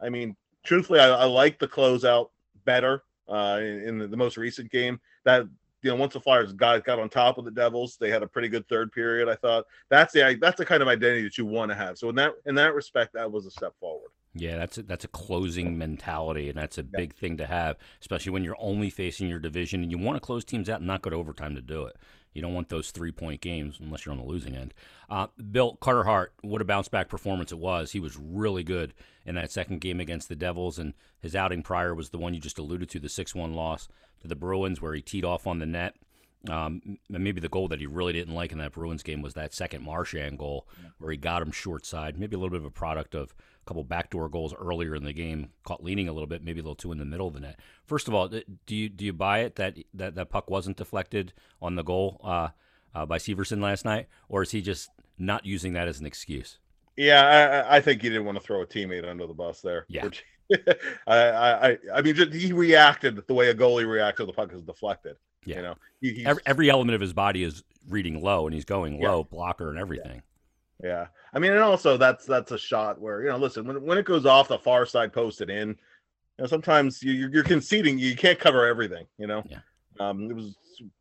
I 0.00 0.08
mean 0.08 0.36
truthfully 0.64 1.00
I, 1.00 1.08
I 1.08 1.24
like 1.24 1.58
the 1.58 1.68
closeout 1.68 2.28
better 2.64 3.02
uh, 3.28 3.58
in, 3.60 3.88
in 3.88 3.98
the, 3.98 4.06
the 4.08 4.16
most 4.16 4.36
recent 4.36 4.70
game. 4.70 5.00
That 5.24 5.46
you 5.82 5.90
know, 5.90 5.96
once 5.96 6.14
the 6.14 6.20
Flyers 6.20 6.52
got 6.52 6.84
got 6.84 6.98
on 6.98 7.08
top 7.10 7.36
of 7.36 7.44
the 7.44 7.50
Devils, 7.50 7.96
they 8.00 8.10
had 8.10 8.22
a 8.22 8.26
pretty 8.26 8.48
good 8.48 8.66
third 8.68 8.90
period. 8.92 9.28
I 9.28 9.34
thought 9.34 9.66
that's 9.90 10.12
the 10.12 10.38
that's 10.40 10.56
the 10.56 10.64
kind 10.64 10.82
of 10.82 10.88
identity 10.88 11.22
that 11.22 11.38
you 11.38 11.44
want 11.44 11.70
to 11.70 11.76
have. 11.76 11.98
So 11.98 12.08
in 12.08 12.14
that 12.16 12.32
in 12.46 12.54
that 12.54 12.74
respect, 12.74 13.12
that 13.14 13.30
was 13.30 13.46
a 13.46 13.50
step 13.50 13.74
forward. 13.78 14.10
Yeah, 14.36 14.56
that's 14.56 14.78
a, 14.78 14.82
that's 14.82 15.04
a 15.04 15.08
closing 15.08 15.78
mentality, 15.78 16.48
and 16.48 16.58
that's 16.58 16.76
a 16.76 16.82
big 16.82 17.14
thing 17.14 17.36
to 17.36 17.46
have, 17.46 17.76
especially 18.00 18.32
when 18.32 18.42
you're 18.42 18.56
only 18.58 18.90
facing 18.90 19.28
your 19.28 19.38
division 19.38 19.82
and 19.82 19.92
you 19.92 19.98
want 19.98 20.16
to 20.16 20.20
close 20.20 20.44
teams 20.44 20.68
out 20.68 20.80
and 20.80 20.88
not 20.88 21.02
go 21.02 21.10
to 21.10 21.16
overtime 21.16 21.54
to 21.54 21.62
do 21.62 21.84
it. 21.84 21.96
You 22.32 22.42
don't 22.42 22.52
want 22.52 22.68
those 22.68 22.90
three 22.90 23.12
point 23.12 23.40
games 23.40 23.78
unless 23.80 24.04
you're 24.04 24.12
on 24.12 24.18
the 24.18 24.26
losing 24.26 24.56
end. 24.56 24.74
Uh, 25.08 25.28
Bill 25.52 25.76
Carter 25.76 26.02
Hart, 26.02 26.32
what 26.42 26.60
a 26.60 26.64
bounce 26.64 26.88
back 26.88 27.08
performance 27.08 27.52
it 27.52 27.60
was. 27.60 27.92
He 27.92 28.00
was 28.00 28.16
really 28.16 28.64
good 28.64 28.92
in 29.24 29.36
that 29.36 29.52
second 29.52 29.80
game 29.80 30.00
against 30.00 30.28
the 30.28 30.34
Devils, 30.34 30.80
and 30.80 30.94
his 31.20 31.36
outing 31.36 31.62
prior 31.62 31.94
was 31.94 32.10
the 32.10 32.18
one 32.18 32.34
you 32.34 32.40
just 32.40 32.58
alluded 32.58 32.88
to, 32.90 32.98
the 32.98 33.08
six 33.08 33.36
one 33.36 33.54
loss 33.54 33.86
to 34.20 34.26
the 34.26 34.34
Bruins, 34.34 34.82
where 34.82 34.94
he 34.94 35.00
teed 35.00 35.24
off 35.24 35.46
on 35.46 35.60
the 35.60 35.66
net. 35.66 35.94
Um, 36.50 36.98
and 37.12 37.24
maybe 37.24 37.40
the 37.40 37.48
goal 37.48 37.68
that 37.68 37.80
he 37.80 37.86
really 37.86 38.12
didn't 38.12 38.34
like 38.34 38.52
in 38.52 38.58
that 38.58 38.72
Bruins 38.72 39.02
game 39.02 39.22
was 39.22 39.34
that 39.34 39.54
second 39.54 39.82
Marchand 39.82 40.38
goal 40.38 40.66
where 40.98 41.10
he 41.10 41.16
got 41.16 41.40
him 41.42 41.50
short 41.52 41.86
side. 41.86 42.18
Maybe 42.18 42.36
a 42.36 42.38
little 42.38 42.50
bit 42.50 42.60
of 42.60 42.66
a 42.66 42.70
product 42.70 43.14
of 43.14 43.34
a 43.62 43.64
couple 43.66 43.82
backdoor 43.84 44.28
goals 44.28 44.52
earlier 44.54 44.94
in 44.94 45.04
the 45.04 45.12
game, 45.14 45.50
caught 45.64 45.82
leaning 45.82 46.08
a 46.08 46.12
little 46.12 46.26
bit, 46.26 46.44
maybe 46.44 46.60
a 46.60 46.62
little 46.62 46.74
too 46.74 46.92
in 46.92 46.98
the 46.98 47.04
middle 47.06 47.26
of 47.28 47.32
the 47.34 47.40
net. 47.40 47.58
First 47.86 48.08
of 48.08 48.14
all, 48.14 48.28
do 48.28 48.42
you 48.68 48.88
do 48.90 49.04
you 49.06 49.12
buy 49.14 49.38
it 49.40 49.56
that 49.56 49.78
that, 49.94 50.14
that 50.16 50.28
puck 50.28 50.50
wasn't 50.50 50.76
deflected 50.76 51.32
on 51.62 51.76
the 51.76 51.82
goal 51.82 52.20
uh, 52.22 52.48
uh, 52.94 53.06
by 53.06 53.16
Severson 53.18 53.62
last 53.62 53.84
night, 53.86 54.08
or 54.28 54.42
is 54.42 54.50
he 54.50 54.60
just 54.60 54.90
not 55.18 55.46
using 55.46 55.72
that 55.72 55.88
as 55.88 55.98
an 56.00 56.04
excuse? 56.06 56.58
Yeah, 56.96 57.64
I, 57.68 57.76
I 57.76 57.80
think 57.80 58.02
he 58.02 58.08
didn't 58.08 58.24
want 58.26 58.36
to 58.38 58.44
throw 58.44 58.60
a 58.60 58.66
teammate 58.66 59.08
under 59.08 59.26
the 59.26 59.34
bus 59.34 59.60
there. 59.62 59.86
Yeah. 59.88 60.08
I, 61.06 61.16
I, 61.16 61.68
I- 61.70 61.78
I 61.94 62.02
mean, 62.02 62.14
just, 62.14 62.32
he 62.32 62.52
reacted 62.52 63.26
the 63.26 63.34
way 63.34 63.48
a 63.48 63.54
goalie 63.54 63.88
reacts 63.88 64.20
when 64.20 64.26
the 64.26 64.32
puck 64.32 64.52
is 64.52 64.62
deflected. 64.62 65.16
Yeah. 65.46 65.56
You 65.56 65.62
know, 65.62 65.74
he, 66.00 66.26
Every, 66.26 66.42
every 66.46 66.70
element 66.70 66.94
of 66.94 67.00
his 67.00 67.12
body 67.12 67.42
is 67.42 67.62
reading 67.88 68.22
low, 68.22 68.46
and 68.46 68.54
he's 68.54 68.64
going 68.64 69.00
Yeah. 69.00 69.10
low, 69.10 69.24
blocker 69.24 69.70
and 69.70 69.78
everything. 69.78 70.22
Yeah, 70.82 71.06
I 71.32 71.38
mean, 71.38 71.52
and 71.52 71.60
also 71.60 71.96
that's 71.96 72.26
that's 72.26 72.50
a 72.50 72.58
shot 72.58 73.00
where 73.00 73.22
you 73.22 73.28
know, 73.28 73.36
listen, 73.36 73.66
when 73.66 73.82
when 73.82 73.96
it 73.96 74.04
goes 74.04 74.26
off 74.26 74.48
the 74.48 74.58
far 74.58 74.84
side, 74.86 75.12
posted 75.12 75.48
in, 75.48 75.68
you 75.68 75.76
know, 76.38 76.46
sometimes 76.46 77.02
you 77.02 77.12
you're, 77.12 77.30
you're 77.32 77.44
conceding, 77.44 77.98
you 77.98 78.16
can't 78.16 78.38
cover 78.38 78.66
everything, 78.66 79.06
you 79.16 79.26
know. 79.26 79.42
Yeah. 79.48 79.58
Um, 80.00 80.28
it 80.30 80.34
was, 80.34 80.54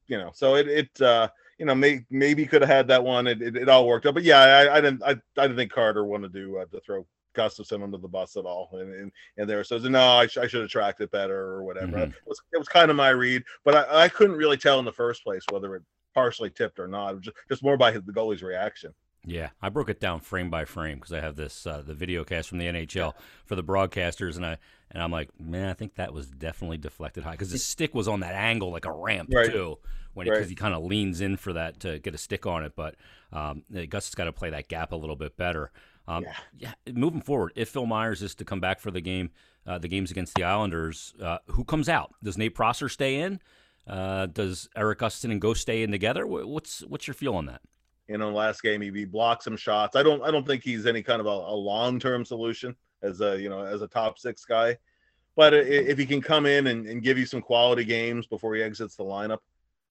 you 0.08 0.18
know, 0.18 0.32
so 0.34 0.56
it 0.56 0.68
it 0.68 1.02
uh, 1.02 1.28
you 1.58 1.66
know, 1.66 1.76
may, 1.76 2.06
maybe 2.10 2.46
could 2.46 2.62
have 2.62 2.70
had 2.70 2.88
that 2.88 3.04
one. 3.04 3.26
It, 3.28 3.42
it, 3.42 3.56
it 3.58 3.70
all 3.70 3.88
worked 3.88 4.06
out, 4.06 4.14
but 4.14 4.24
yeah, 4.24 4.40
I, 4.40 4.78
I 4.78 4.82
didn't 4.82 5.04
I, 5.04 5.12
I 5.38 5.48
didn't 5.48 5.58
think 5.58 5.72
Carter 5.72 6.06
wanted 6.06 6.34
to 6.34 6.60
uh, 6.60 6.66
to 6.66 6.80
throw 6.82 7.06
Gustafsson 7.34 7.84
under 7.84 7.98
the 7.98 8.08
bus 8.08 8.36
at 8.38 8.46
all, 8.46 8.70
and 8.74 8.94
and, 8.94 9.12
and 9.38 9.50
there, 9.50 9.63
so 9.63 9.78
no, 9.78 10.00
I, 10.02 10.28
sh- 10.28 10.38
I 10.38 10.48
should 10.48 10.62
have 10.62 10.70
tracked 10.70 11.02
it 11.02 11.12
better 11.12 11.38
or 11.38 11.63
whatever. 11.63 11.98
Mhm. 11.98 12.10
It 12.10 12.13
was 12.28 12.42
it 12.54 12.58
was 12.58 12.68
kind 12.70 12.90
of 12.92 12.98
my 12.98 13.10
read, 13.10 13.44
but 13.63 13.75
I, 13.75 14.04
I 14.06 14.10
couldn't 14.10 14.36
really 14.38 14.58
tell 14.58 14.80
in 14.80 14.86
the 14.86 14.92
first 14.92 15.24
place 15.24 15.44
whether 15.52 15.75
it 15.75 15.84
partially 16.13 16.50
tipped 16.50 16.80
or 16.80 16.88
not. 16.88 17.10
It 17.12 17.16
was 17.16 17.24
just, 17.25 17.38
just 17.50 17.63
more 17.63 17.75
by 17.78 17.92
his, 17.92 18.04
the 18.04 18.13
goalie's 18.13 18.44
reaction. 18.44 18.94
Yeah, 19.25 19.50
I 19.62 19.70
broke 19.70 19.88
it 19.90 20.02
down 20.02 20.20
frame 20.20 20.50
by 20.50 20.66
frame 20.66 20.98
because 20.98 21.13
I 21.13 21.22
have 21.22 21.36
this 21.38 21.66
uh, 21.66 21.82
the 21.86 21.94
video 21.94 22.24
cast 22.25 22.50
from 22.50 22.58
the 22.58 22.66
NHL 22.66 23.13
for 23.46 23.56
the 23.56 23.63
broadcasters, 23.63 24.36
and 24.36 24.46
I 24.46 24.58
and 24.92 25.02
I'm 25.02 25.12
like, 25.12 25.30
man, 25.40 25.70
I 25.70 25.74
think 25.74 25.96
that 25.96 26.13
was 26.13 26.28
definitely 26.28 26.78
deflected 26.78 27.24
high 27.24 27.32
because 27.32 27.52
the 27.52 27.58
stick 27.58 27.96
was 27.96 28.08
on 28.08 28.20
that 28.20 28.34
angle 28.36 28.70
like 28.72 28.86
a 28.86 28.92
ramp 28.92 29.30
Right. 29.34 29.50
too, 29.50 29.80
when 30.13 30.25
because 30.25 30.40
Right. 30.42 30.50
he 30.50 30.56
kind 30.56 30.74
of 30.75 30.84
leans 30.84 31.22
in 31.22 31.38
for 31.38 31.54
that 31.54 31.80
to 31.80 32.00
get 32.00 32.13
a 32.13 32.18
stick 32.18 32.46
on 32.46 32.63
it. 32.66 32.74
But 32.75 32.96
um, 33.32 33.63
Gus 33.90 34.08
has 34.08 34.13
got 34.16 34.25
to 34.25 34.34
play 34.34 34.50
that 34.50 34.68
gap 34.68 34.92
a 34.92 34.96
little 34.98 35.16
bit 35.16 35.38
better. 35.38 35.72
Um, 36.07 36.25
yeah. 36.57 36.74
moving 36.91 37.22
forward, 37.22 37.53
if 37.55 37.69
Phil 37.69 37.86
Myers 37.86 38.22
is 38.22 38.36
to 38.36 38.45
come 38.45 38.60
back 38.60 38.79
for 38.79 38.91
the 38.91 39.01
game, 39.01 39.31
uh, 39.65 39.77
the 39.77 39.88
games 39.88 40.12
against 40.12 40.36
the 40.36 40.43
Islanders, 40.43 41.13
uh, 41.22 41.38
who 41.48 41.63
comes 41.63 41.88
out? 41.88 42.13
Does 42.22 42.38
Nate 42.38 42.53
Prosser 42.53 42.89
stay 42.89 43.22
in? 43.22 43.39
Uh, 43.88 44.25
does 44.27 44.69
Eric 44.75 45.00
Gustin 45.00 45.31
and 45.31 45.41
Go 45.41 45.53
stay 45.53 45.83
in 45.83 45.91
together? 45.91 46.25
What's 46.27 46.81
what's 46.81 47.07
your 47.07 47.13
feel 47.13 47.36
on 47.36 47.45
that? 47.48 47.62
You 48.07 48.17
know, 48.17 48.31
last 48.31 48.62
game 48.62 48.81
he, 48.81 48.91
he 48.91 49.05
blocked 49.05 49.43
some 49.43 49.57
shots. 49.57 49.95
I 49.95 50.03
don't 50.03 50.22
I 50.24 50.31
don't 50.31 50.45
think 50.45 50.63
he's 50.63 50.86
any 50.86 51.03
kind 51.03 51.19
of 51.19 51.25
a, 51.25 51.29
a 51.29 51.55
long 51.55 52.00
term 52.00 52.25
solution 52.25 52.75
as 53.01 53.22
a 53.22 53.39
you 53.39 53.50
know 53.50 53.62
as 53.62 53.81
a 53.81 53.88
top 53.88 54.19
six 54.19 54.45
guy. 54.45 54.77
But 55.36 55.53
if 55.53 55.98
he 55.98 56.05
can 56.05 56.22
come 56.22 56.45
in 56.45 56.67
and, 56.67 56.86
and 56.86 57.01
give 57.01 57.17
you 57.17 57.25
some 57.25 57.41
quality 57.41 57.83
games 57.83 58.27
before 58.27 58.53
he 58.53 58.62
exits 58.62 58.95
the 58.95 59.03
lineup, 59.03 59.39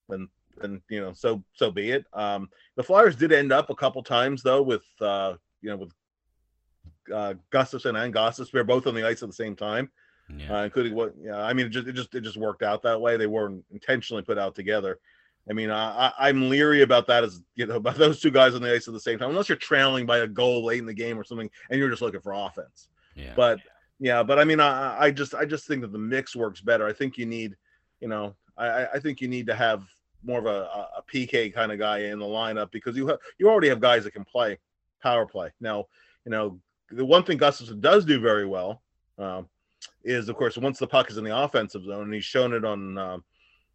then 0.08 0.28
then 0.60 0.80
you 0.88 1.00
know 1.00 1.12
so 1.12 1.42
so 1.54 1.70
be 1.70 1.90
it. 1.90 2.06
Um, 2.12 2.48
the 2.76 2.82
Flyers 2.82 3.16
did 3.16 3.32
end 3.32 3.52
up 3.52 3.70
a 3.70 3.74
couple 3.74 4.02
times 4.02 4.42
though 4.42 4.62
with 4.62 4.84
uh, 5.00 5.34
you 5.60 5.70
know 5.70 5.76
with 5.76 5.92
uh, 7.12 7.34
Gustafsson 7.50 8.02
and 8.02 8.12
Gossip. 8.12 8.50
They're 8.52 8.64
both 8.64 8.86
on 8.86 8.94
the 8.94 9.06
ice 9.06 9.22
at 9.22 9.28
the 9.28 9.34
same 9.34 9.56
time. 9.56 9.90
Yeah. 10.34 10.60
uh, 10.60 10.64
including 10.64 10.94
what 10.94 11.14
yeah 11.20 11.42
i 11.42 11.52
mean 11.52 11.66
it 11.66 11.70
just 11.70 11.86
it 11.88 11.92
just 11.92 12.14
it 12.14 12.22
just 12.22 12.38
worked 12.38 12.62
out 12.62 12.80
that 12.84 12.98
way 12.98 13.18
they 13.18 13.26
weren't 13.26 13.62
intentionally 13.70 14.22
put 14.22 14.38
out 14.38 14.54
together 14.54 14.98
i 15.50 15.52
mean 15.52 15.68
I, 15.68 16.06
I 16.06 16.28
i'm 16.28 16.48
leery 16.48 16.80
about 16.82 17.06
that 17.08 17.22
as 17.24 17.42
you 17.54 17.66
know 17.66 17.74
about 17.84 17.96
those 17.96 18.20
two 18.20 18.30
guys 18.30 18.54
on 18.54 18.62
the 18.62 18.72
ice 18.72 18.86
at 18.88 18.94
the 18.94 19.00
same 19.00 19.18
time 19.18 19.30
unless 19.30 19.50
you're 19.50 19.58
trailing 19.58 20.06
by 20.06 20.18
a 20.18 20.26
goal 20.26 20.64
late 20.64 20.78
in 20.78 20.86
the 20.86 20.94
game 20.94 21.18
or 21.18 21.24
something 21.24 21.50
and 21.68 21.78
you're 21.78 21.90
just 21.90 22.00
looking 22.00 22.20
for 22.20 22.32
offense 22.32 22.88
yeah. 23.14 23.32
but 23.36 23.58
yeah 23.98 24.22
but 24.22 24.38
i 24.38 24.44
mean 24.44 24.58
i 24.60 24.96
i 24.98 25.10
just 25.10 25.34
i 25.34 25.44
just 25.44 25.66
think 25.66 25.82
that 25.82 25.92
the 25.92 25.98
mix 25.98 26.34
works 26.34 26.62
better 26.62 26.86
i 26.86 26.92
think 26.94 27.18
you 27.18 27.26
need 27.26 27.54
you 28.00 28.08
know 28.08 28.34
i 28.56 28.86
I- 28.86 29.00
think 29.00 29.20
you 29.20 29.28
need 29.28 29.46
to 29.48 29.54
have 29.54 29.82
more 30.24 30.38
of 30.38 30.46
a, 30.46 30.48
a- 30.48 30.88
a 30.98 31.02
pk 31.12 31.52
kind 31.52 31.72
of 31.72 31.78
guy 31.78 32.04
in 32.04 32.20
the 32.20 32.24
lineup 32.24 32.70
because 32.70 32.96
you 32.96 33.08
have 33.08 33.18
you 33.38 33.50
already 33.50 33.68
have 33.68 33.80
guys 33.80 34.04
that 34.04 34.12
can 34.12 34.24
play 34.24 34.56
power 35.02 35.26
play 35.26 35.50
now 35.60 35.84
you 36.24 36.30
know 36.30 36.58
the 36.92 37.04
one 37.04 37.24
thing 37.24 37.38
Gustafsson 37.38 37.80
does 37.80 38.04
do 38.04 38.20
very 38.20 38.46
well 38.46 38.82
um, 39.18 39.48
is 40.04 40.28
of 40.28 40.36
course 40.36 40.56
once 40.56 40.78
the 40.78 40.86
puck 40.86 41.10
is 41.10 41.16
in 41.16 41.24
the 41.24 41.36
offensive 41.36 41.84
zone 41.84 42.04
and 42.04 42.14
he's 42.14 42.24
shown 42.24 42.52
it 42.52 42.64
on 42.64 42.98
um, 42.98 43.24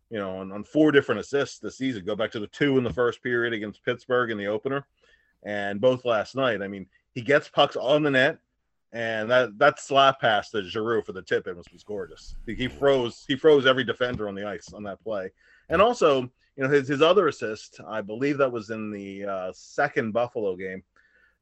you 0.10 0.18
know 0.18 0.38
on, 0.38 0.52
on 0.52 0.64
four 0.64 0.92
different 0.92 1.20
assists 1.20 1.60
this 1.60 1.78
season 1.78 2.06
go 2.06 2.16
back 2.16 2.32
to 2.32 2.40
the 2.40 2.48
two 2.48 2.78
in 2.78 2.84
the 2.84 2.94
first 2.94 3.22
period 3.22 3.54
against 3.54 3.84
pittsburgh 3.84 4.32
in 4.32 4.38
the 4.38 4.48
opener 4.48 4.86
and 5.44 5.80
both 5.80 6.06
last 6.06 6.36
night. 6.36 6.62
I 6.62 6.68
mean 6.68 6.88
he 7.14 7.22
gets 7.22 7.50
pucks 7.50 7.76
on 7.76 8.04
the 8.04 8.12
net 8.12 8.40
and 8.94 9.30
that 9.30 9.58
that 9.58 9.80
slap 9.80 10.22
pass 10.22 10.50
to 10.52 10.64
Giroux 10.64 11.02
for 11.02 11.12
the 11.12 11.22
tip 11.22 11.48
in 11.48 11.58
was, 11.58 11.66
was 11.74 11.84
gorgeous. 11.84 12.36
He, 12.46 12.56
he 12.56 12.68
froze 12.68 13.26
he 13.28 13.36
froze 13.36 13.66
every 13.66 13.84
defender 13.84 14.28
on 14.28 14.36
the 14.36 14.48
ice 14.48 14.74
on 14.74 14.84
that 14.84 15.02
play. 15.04 15.32
And 15.70 15.82
also 15.82 16.30
you 16.58 16.64
know 16.64 16.70
his, 16.70 16.88
his 16.88 17.02
other 17.02 17.28
assist 17.28 17.80
i 17.88 18.02
believe 18.02 18.38
that 18.38 18.52
was 18.52 18.72
in 18.72 18.92
the 18.92 19.24
uh, 19.24 19.52
second 19.54 20.12
buffalo 20.12 20.56
game 20.56 20.84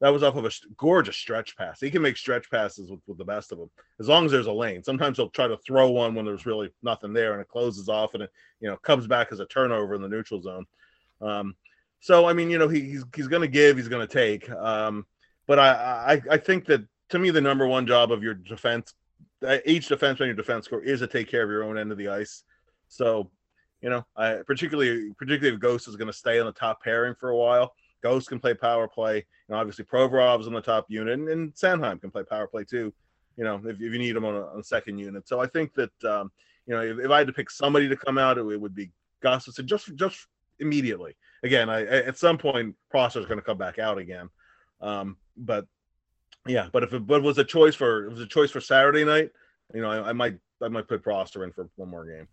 that 0.01 0.09
was 0.09 0.23
off 0.23 0.35
of 0.35 0.45
a 0.45 0.51
gorgeous 0.77 1.15
stretch 1.15 1.55
pass. 1.55 1.79
He 1.79 1.89
can 1.89 2.01
make 2.01 2.17
stretch 2.17 2.49
passes 2.51 2.91
with, 2.91 2.99
with 3.07 3.17
the 3.17 3.25
best 3.25 3.51
of 3.51 3.57
them, 3.57 3.69
as 3.99 4.07
long 4.07 4.25
as 4.25 4.31
there's 4.31 4.47
a 4.47 4.51
lane. 4.51 4.83
Sometimes 4.83 5.17
he'll 5.17 5.29
try 5.29 5.47
to 5.47 5.57
throw 5.57 5.89
one 5.89 6.13
when 6.13 6.25
there's 6.25 6.45
really 6.45 6.69
nothing 6.83 7.13
there, 7.13 7.31
and 7.33 7.41
it 7.41 7.47
closes 7.47 7.87
off, 7.87 8.13
and 8.13 8.23
it 8.23 8.31
you 8.59 8.69
know 8.69 8.77
comes 8.77 9.07
back 9.07 9.29
as 9.31 9.39
a 9.39 9.45
turnover 9.45 9.95
in 9.95 10.01
the 10.01 10.09
neutral 10.09 10.41
zone. 10.41 10.65
Um, 11.21 11.55
so 12.01 12.25
I 12.25 12.33
mean, 12.33 12.49
you 12.49 12.57
know, 12.57 12.67
he, 12.67 12.81
he's 12.81 13.05
he's 13.15 13.27
going 13.27 13.41
to 13.41 13.47
give, 13.47 13.77
he's 13.77 13.87
going 13.87 14.05
to 14.05 14.13
take. 14.13 14.49
Um, 14.51 15.05
but 15.47 15.59
I, 15.59 15.69
I 16.13 16.21
I 16.31 16.37
think 16.37 16.65
that 16.65 16.85
to 17.09 17.19
me, 17.19 17.29
the 17.29 17.41
number 17.41 17.67
one 17.67 17.87
job 17.87 18.11
of 18.11 18.21
your 18.21 18.33
defense, 18.33 18.93
uh, 19.45 19.57
each 19.65 19.87
defense 19.87 20.19
on 20.21 20.27
your 20.27 20.35
defense 20.35 20.67
core, 20.67 20.83
is 20.83 20.99
to 20.99 21.07
take 21.07 21.29
care 21.29 21.43
of 21.43 21.49
your 21.49 21.63
own 21.63 21.77
end 21.77 21.91
of 21.91 21.97
the 21.97 22.09
ice. 22.09 22.43
So, 22.89 23.31
you 23.81 23.89
know, 23.89 24.05
I 24.15 24.39
particularly 24.45 25.13
particularly 25.17 25.55
if 25.55 25.61
Ghost 25.61 25.87
is 25.87 25.95
going 25.95 26.11
to 26.11 26.13
stay 26.13 26.39
on 26.39 26.45
the 26.45 26.51
top 26.51 26.83
pairing 26.83 27.15
for 27.15 27.29
a 27.29 27.37
while. 27.37 27.73
Ghost 28.01 28.29
can 28.29 28.39
play 28.39 28.53
power 28.53 28.87
play. 28.87 29.25
And 29.47 29.57
obviously 29.57 29.85
Provorov's 29.85 30.47
on 30.47 30.53
the 30.53 30.61
top 30.61 30.85
unit, 30.89 31.13
and, 31.19 31.29
and 31.29 31.53
Sanheim 31.53 32.01
can 32.01 32.11
play 32.11 32.23
power 32.23 32.47
play 32.47 32.63
too. 32.63 32.93
You 33.37 33.43
know, 33.43 33.61
if, 33.63 33.75
if 33.75 33.79
you 33.79 33.99
need 33.99 34.15
him 34.15 34.25
on 34.25 34.35
a, 34.35 34.45
on 34.47 34.59
a 34.59 34.63
second 34.63 34.97
unit. 34.97 35.27
So 35.27 35.39
I 35.39 35.47
think 35.47 35.73
that 35.75 36.03
um, 36.03 36.31
you 36.65 36.73
know, 36.73 36.81
if, 36.81 36.99
if 36.99 37.11
I 37.11 37.19
had 37.19 37.27
to 37.27 37.33
pick 37.33 37.49
somebody 37.49 37.87
to 37.89 37.95
come 37.95 38.17
out, 38.17 38.37
it, 38.37 38.45
it 38.45 38.59
would 38.59 38.75
be 38.75 38.91
Gustafsson 39.23 39.65
just 39.65 39.93
just 39.95 40.27
immediately. 40.59 41.15
Again, 41.43 41.69
I 41.69 41.85
at 41.85 42.17
some 42.17 42.37
point 42.37 42.75
Prosser's 42.89 43.25
going 43.25 43.39
to 43.39 43.45
come 43.45 43.57
back 43.57 43.77
out 43.79 43.97
again. 43.97 44.29
Um, 44.81 45.17
but 45.37 45.65
yeah, 46.47 46.67
but 46.71 46.83
if 46.83 46.93
it 46.93 47.05
but 47.05 47.23
was 47.23 47.37
a 47.37 47.43
choice 47.43 47.75
for 47.75 48.05
it 48.05 48.11
was 48.11 48.21
a 48.21 48.27
choice 48.27 48.51
for 48.51 48.61
Saturday 48.61 49.03
night, 49.03 49.31
you 49.73 49.81
know, 49.81 49.89
I, 49.89 50.09
I 50.09 50.13
might 50.13 50.37
I 50.61 50.67
might 50.67 50.87
put 50.87 51.03
Prosser 51.03 51.43
in 51.43 51.51
for 51.51 51.69
one 51.75 51.89
more 51.89 52.05
game. 52.05 52.27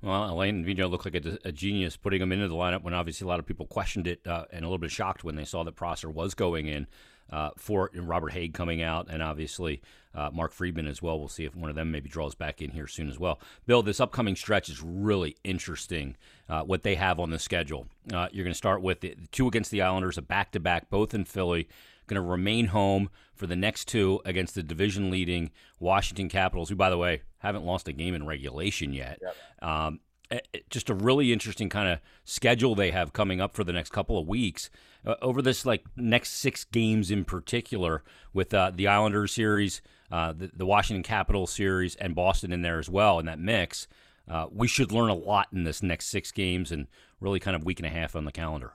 Well, 0.00 0.32
Alain 0.32 0.64
Vigneault 0.64 0.90
looked 0.90 1.04
like 1.04 1.24
a, 1.24 1.38
a 1.44 1.52
genius 1.52 1.96
putting 1.96 2.22
him 2.22 2.30
into 2.30 2.46
the 2.46 2.54
lineup 2.54 2.82
when 2.82 2.94
obviously 2.94 3.24
a 3.24 3.28
lot 3.28 3.40
of 3.40 3.46
people 3.46 3.66
questioned 3.66 4.06
it 4.06 4.24
uh, 4.26 4.44
and 4.52 4.64
a 4.64 4.68
little 4.68 4.78
bit 4.78 4.92
shocked 4.92 5.24
when 5.24 5.34
they 5.36 5.44
saw 5.44 5.64
that 5.64 5.74
Prosser 5.74 6.08
was 6.08 6.34
going 6.34 6.66
in 6.66 6.86
uh, 7.30 7.50
for 7.56 7.90
Robert 7.94 8.32
Hägg 8.32 8.54
coming 8.54 8.80
out 8.80 9.08
and 9.10 9.22
obviously 9.22 9.82
uh, 10.14 10.30
Mark 10.32 10.52
Friedman 10.52 10.86
as 10.86 11.02
well. 11.02 11.18
We'll 11.18 11.28
see 11.28 11.44
if 11.44 11.54
one 11.54 11.68
of 11.68 11.76
them 11.76 11.90
maybe 11.90 12.08
draws 12.08 12.34
back 12.34 12.62
in 12.62 12.70
here 12.70 12.86
soon 12.86 13.08
as 13.08 13.18
well. 13.18 13.40
Bill, 13.66 13.82
this 13.82 14.00
upcoming 14.00 14.36
stretch 14.36 14.68
is 14.68 14.82
really 14.82 15.36
interesting 15.44 16.16
uh, 16.48 16.62
what 16.62 16.84
they 16.84 16.94
have 16.94 17.18
on 17.18 17.30
the 17.30 17.38
schedule. 17.38 17.86
Uh, 18.12 18.28
you're 18.32 18.44
going 18.44 18.54
to 18.54 18.58
start 18.58 18.82
with 18.82 19.00
the 19.00 19.16
two 19.32 19.48
against 19.48 19.70
the 19.70 19.82
Islanders, 19.82 20.16
a 20.16 20.22
back 20.22 20.52
to 20.52 20.60
back, 20.60 20.90
both 20.90 21.12
in 21.12 21.24
Philly. 21.24 21.68
Going 22.08 22.22
to 22.22 22.28
remain 22.28 22.66
home 22.66 23.10
for 23.34 23.46
the 23.46 23.54
next 23.54 23.86
two 23.86 24.20
against 24.24 24.54
the 24.54 24.62
division 24.62 25.10
leading 25.10 25.50
Washington 25.78 26.28
Capitals, 26.28 26.70
who, 26.70 26.74
by 26.74 26.90
the 26.90 26.98
way, 26.98 27.22
haven't 27.38 27.64
lost 27.64 27.86
a 27.86 27.92
game 27.92 28.14
in 28.14 28.26
regulation 28.26 28.92
yet. 28.92 29.20
Um, 29.62 30.00
it- 30.30 30.48
it- 30.52 30.70
just 30.70 30.90
a 30.90 30.94
really 30.94 31.32
interesting 31.32 31.68
kind 31.68 31.88
of 31.88 32.00
schedule 32.24 32.74
they 32.74 32.90
have 32.90 33.12
coming 33.12 33.40
up 33.40 33.54
for 33.54 33.62
the 33.62 33.72
next 33.72 33.90
couple 33.92 34.18
of 34.18 34.26
weeks 34.26 34.68
uh, 35.06 35.14
over 35.22 35.40
this 35.42 35.64
like 35.64 35.84
next 35.96 36.30
six 36.30 36.64
games 36.64 37.10
in 37.10 37.24
particular 37.24 38.02
with 38.32 38.52
uh, 38.52 38.70
the 38.74 38.88
Islanders 38.88 39.32
series, 39.32 39.80
uh, 40.10 40.32
the, 40.32 40.50
the 40.54 40.66
Washington 40.66 41.02
Capitals 41.02 41.52
series, 41.52 41.94
and 41.96 42.14
Boston 42.14 42.52
in 42.52 42.62
there 42.62 42.78
as 42.78 42.88
well 42.90 43.18
in 43.18 43.26
that 43.26 43.38
mix. 43.38 43.86
Uh, 44.26 44.46
we 44.50 44.66
should 44.68 44.92
learn 44.92 45.08
a 45.10 45.14
lot 45.14 45.48
in 45.52 45.64
this 45.64 45.82
next 45.82 46.06
six 46.06 46.32
games 46.32 46.72
and 46.72 46.86
really 47.20 47.40
kind 47.40 47.54
of 47.56 47.64
week 47.64 47.78
and 47.80 47.86
a 47.86 47.90
half 47.90 48.16
on 48.16 48.24
the 48.26 48.32
calendar. 48.32 48.72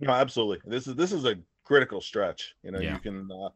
No, 0.00 0.10
absolutely. 0.12 0.60
This 0.64 0.86
is 0.86 0.94
this 0.96 1.12
is 1.12 1.24
a 1.24 1.36
critical 1.64 2.00
stretch. 2.00 2.54
You 2.62 2.70
know, 2.70 2.80
Yeah. 2.80 2.94
you 2.94 3.00
can, 3.00 3.30
uh, 3.30 3.48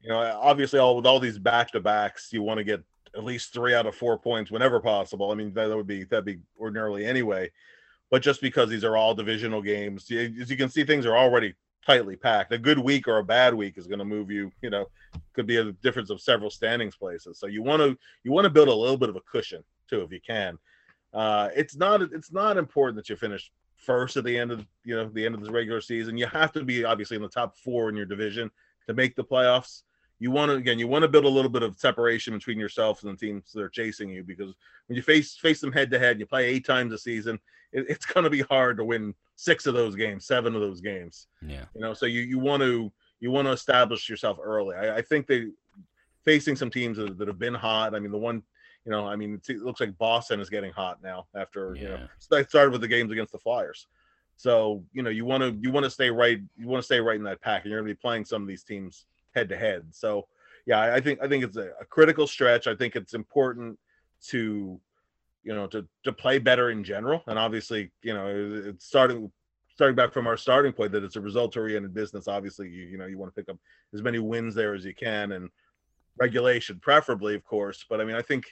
you 0.00 0.08
know, 0.08 0.18
obviously 0.18 0.78
all 0.78 0.96
with 0.96 1.06
all 1.06 1.20
these 1.20 1.38
back 1.38 1.72
to 1.72 1.80
backs, 1.80 2.32
you 2.32 2.42
want 2.42 2.58
to 2.58 2.64
get 2.64 2.82
at 3.16 3.24
least 3.24 3.52
three 3.52 3.74
out 3.74 3.86
of 3.86 3.94
four 3.94 4.18
points 4.18 4.50
whenever 4.50 4.80
possible. 4.80 5.30
I 5.30 5.34
mean, 5.34 5.52
that, 5.54 5.68
that 5.68 5.76
would 5.76 5.86
be 5.86 6.04
that'd 6.04 6.24
be 6.24 6.40
ordinarily 6.58 7.04
anyway. 7.04 7.50
But 8.10 8.22
just 8.22 8.40
because 8.40 8.68
these 8.68 8.84
are 8.84 8.96
all 8.96 9.14
divisional 9.14 9.62
games, 9.62 10.08
you, 10.10 10.34
as 10.40 10.50
you 10.50 10.56
can 10.56 10.68
see, 10.68 10.84
things 10.84 11.06
are 11.06 11.16
already 11.16 11.54
tightly 11.86 12.16
packed. 12.16 12.52
A 12.52 12.58
good 12.58 12.78
week 12.78 13.08
or 13.08 13.18
a 13.18 13.24
bad 13.24 13.54
week 13.54 13.76
is 13.78 13.86
going 13.86 13.98
to 13.98 14.04
move 14.04 14.30
you. 14.30 14.52
You 14.62 14.70
know, 14.70 14.86
could 15.32 15.46
be 15.46 15.56
a 15.56 15.72
difference 15.72 16.10
of 16.10 16.20
several 16.20 16.50
standings 16.50 16.96
places. 16.96 17.38
So 17.38 17.46
you 17.46 17.62
want 17.62 17.80
to 17.82 17.98
you 18.22 18.32
want 18.32 18.44
to 18.44 18.50
build 18.50 18.68
a 18.68 18.74
little 18.74 18.96
bit 18.96 19.08
of 19.08 19.16
a 19.16 19.20
cushion 19.20 19.64
too, 19.88 20.02
if 20.02 20.12
you 20.12 20.20
can. 20.20 20.58
Uh, 21.12 21.48
it's 21.54 21.76
not 21.76 22.02
it's 22.02 22.32
not 22.32 22.56
important 22.56 22.96
that 22.96 23.08
you 23.08 23.16
finish 23.16 23.50
first 23.84 24.16
at 24.16 24.24
the 24.24 24.36
end 24.36 24.50
of 24.50 24.66
you 24.84 24.96
know 24.96 25.08
the 25.08 25.24
end 25.24 25.34
of 25.34 25.44
the 25.44 25.50
regular 25.50 25.80
season. 25.80 26.16
You 26.16 26.26
have 26.26 26.52
to 26.52 26.64
be 26.64 26.84
obviously 26.84 27.16
in 27.16 27.22
the 27.22 27.28
top 27.28 27.56
four 27.58 27.88
in 27.88 27.96
your 27.96 28.06
division 28.06 28.50
to 28.86 28.94
make 28.94 29.14
the 29.16 29.24
playoffs. 29.24 29.82
You 30.18 30.30
want 30.30 30.50
to 30.50 30.56
again, 30.56 30.78
you 30.78 30.88
want 30.88 31.02
to 31.02 31.08
build 31.08 31.24
a 31.24 31.28
little 31.28 31.50
bit 31.50 31.62
of 31.62 31.78
separation 31.78 32.34
between 32.34 32.58
yourself 32.58 33.02
and 33.02 33.12
the 33.12 33.26
teams 33.26 33.52
that 33.52 33.62
are 33.62 33.68
chasing 33.68 34.08
you 34.08 34.22
because 34.22 34.54
when 34.86 34.96
you 34.96 35.02
face 35.02 35.36
face 35.36 35.60
them 35.60 35.72
head 35.72 35.90
to 35.90 35.98
head, 35.98 36.18
you 36.18 36.26
play 36.26 36.46
eight 36.46 36.66
times 36.66 36.92
a 36.92 36.98
season. 36.98 37.38
It, 37.72 37.86
it's 37.88 38.06
going 38.06 38.24
to 38.24 38.30
be 38.30 38.42
hard 38.42 38.76
to 38.78 38.84
win 38.84 39.14
six 39.36 39.66
of 39.66 39.74
those 39.74 39.96
games, 39.96 40.26
seven 40.26 40.54
of 40.54 40.60
those 40.60 40.80
games. 40.80 41.26
Yeah. 41.42 41.64
You 41.74 41.80
know, 41.80 41.94
so 41.94 42.06
you 42.06 42.22
you 42.22 42.38
want 42.38 42.62
to 42.62 42.92
you 43.20 43.30
want 43.30 43.46
to 43.46 43.52
establish 43.52 44.08
yourself 44.08 44.38
early. 44.42 44.76
I, 44.76 44.98
I 44.98 45.02
think 45.02 45.26
they 45.26 45.48
facing 46.24 46.56
some 46.56 46.70
teams 46.70 46.96
that, 46.96 47.18
that 47.18 47.28
have 47.28 47.38
been 47.38 47.54
hot. 47.54 47.94
I 47.94 47.98
mean, 47.98 48.12
the 48.12 48.18
one 48.18 48.42
you 48.84 48.92
know, 48.92 49.06
I 49.06 49.16
mean, 49.16 49.40
it 49.48 49.58
looks 49.62 49.80
like 49.80 49.96
Boston 49.96 50.40
is 50.40 50.50
getting 50.50 50.72
hot 50.72 51.02
now 51.02 51.26
after 51.34 51.74
you 51.74 51.88
know 51.88 51.96
Yeah. 51.96 52.06
they 52.30 52.44
started 52.44 52.72
with 52.72 52.80
the 52.82 52.88
games 52.88 53.10
against 53.12 53.32
the 53.32 53.38
Flyers. 53.38 53.86
So 54.36 54.84
you 54.92 55.02
know, 55.02 55.10
you 55.10 55.24
want 55.24 55.42
to 55.42 55.56
you 55.60 55.70
want 55.72 55.84
to 55.84 55.90
stay 55.90 56.10
right. 56.10 56.40
You 56.56 56.66
want 56.66 56.82
to 56.82 56.84
stay 56.84 57.00
right 57.00 57.16
in 57.16 57.24
that 57.24 57.40
pack, 57.40 57.62
and 57.62 57.70
you're 57.70 57.80
going 57.80 57.88
to 57.88 57.94
be 57.94 58.00
playing 58.00 58.24
some 58.24 58.42
of 58.42 58.48
these 58.48 58.64
teams 58.64 59.06
head 59.34 59.48
to 59.48 59.56
head. 59.56 59.86
So 59.92 60.26
yeah, 60.66 60.80
I 60.80 61.00
think 61.00 61.20
I 61.22 61.28
think 61.28 61.44
it's 61.44 61.56
a, 61.56 61.70
a 61.80 61.84
critical 61.84 62.26
stretch. 62.26 62.66
I 62.66 62.74
think 62.74 62.96
it's 62.96 63.14
important 63.14 63.78
to 64.28 64.80
you 65.44 65.54
know 65.54 65.66
to 65.68 65.86
to 66.04 66.12
play 66.12 66.38
better 66.38 66.70
in 66.70 66.82
general, 66.84 67.22
and 67.26 67.38
obviously 67.38 67.90
you 68.02 68.12
know 68.14 68.26
it- 68.28 68.66
it's 68.66 68.86
starting 68.86 69.30
starting 69.74 69.96
back 69.96 70.12
from 70.12 70.26
our 70.26 70.36
starting 70.36 70.72
point 70.72 70.92
that 70.92 71.02
it's 71.04 71.16
a 71.16 71.20
result 71.20 71.56
oriented 71.56 71.92
business. 71.94 72.28
Obviously, 72.28 72.68
you 72.68 72.84
you 72.86 72.98
know 72.98 73.06
you 73.06 73.18
want 73.18 73.34
to 73.34 73.40
pick 73.40 73.48
up 73.48 73.58
as 73.94 74.02
many 74.02 74.18
wins 74.18 74.54
there 74.54 74.74
as 74.74 74.84
you 74.84 74.94
can, 74.94 75.32
and 75.32 75.48
regulation 76.16 76.78
preferably, 76.80 77.34
of 77.34 77.44
course. 77.44 77.84
But 77.88 78.00
I 78.00 78.04
mean, 78.04 78.16
I 78.16 78.22
think 78.22 78.44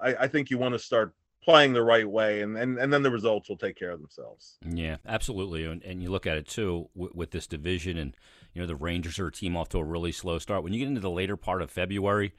I, 0.00 0.14
I 0.14 0.28
think 0.28 0.50
you 0.50 0.58
want 0.58 0.74
to 0.74 0.78
start 0.78 1.14
playing 1.42 1.72
the 1.72 1.82
right 1.82 2.08
way, 2.08 2.42
and 2.42 2.56
and, 2.56 2.78
and 2.78 2.92
then 2.92 3.02
the 3.02 3.10
results 3.10 3.48
will 3.48 3.56
take 3.56 3.76
care 3.76 3.90
of 3.90 4.00
themselves. 4.00 4.58
Yeah, 4.68 4.96
absolutely. 5.06 5.64
And, 5.64 5.82
and 5.82 6.02
you 6.02 6.10
look 6.10 6.26
at 6.26 6.36
it 6.36 6.46
too 6.46 6.88
with, 6.94 7.14
with 7.14 7.30
this 7.30 7.46
division, 7.46 7.96
and 7.96 8.16
you 8.52 8.60
know 8.60 8.66
the 8.66 8.76
Rangers 8.76 9.18
are 9.18 9.28
a 9.28 9.32
team 9.32 9.56
off 9.56 9.68
to 9.70 9.78
a 9.78 9.84
really 9.84 10.12
slow 10.12 10.38
start. 10.38 10.62
When 10.62 10.72
you 10.72 10.80
get 10.80 10.88
into 10.88 11.00
the 11.00 11.10
later 11.10 11.36
part 11.36 11.62
of 11.62 11.70
February, 11.70 12.34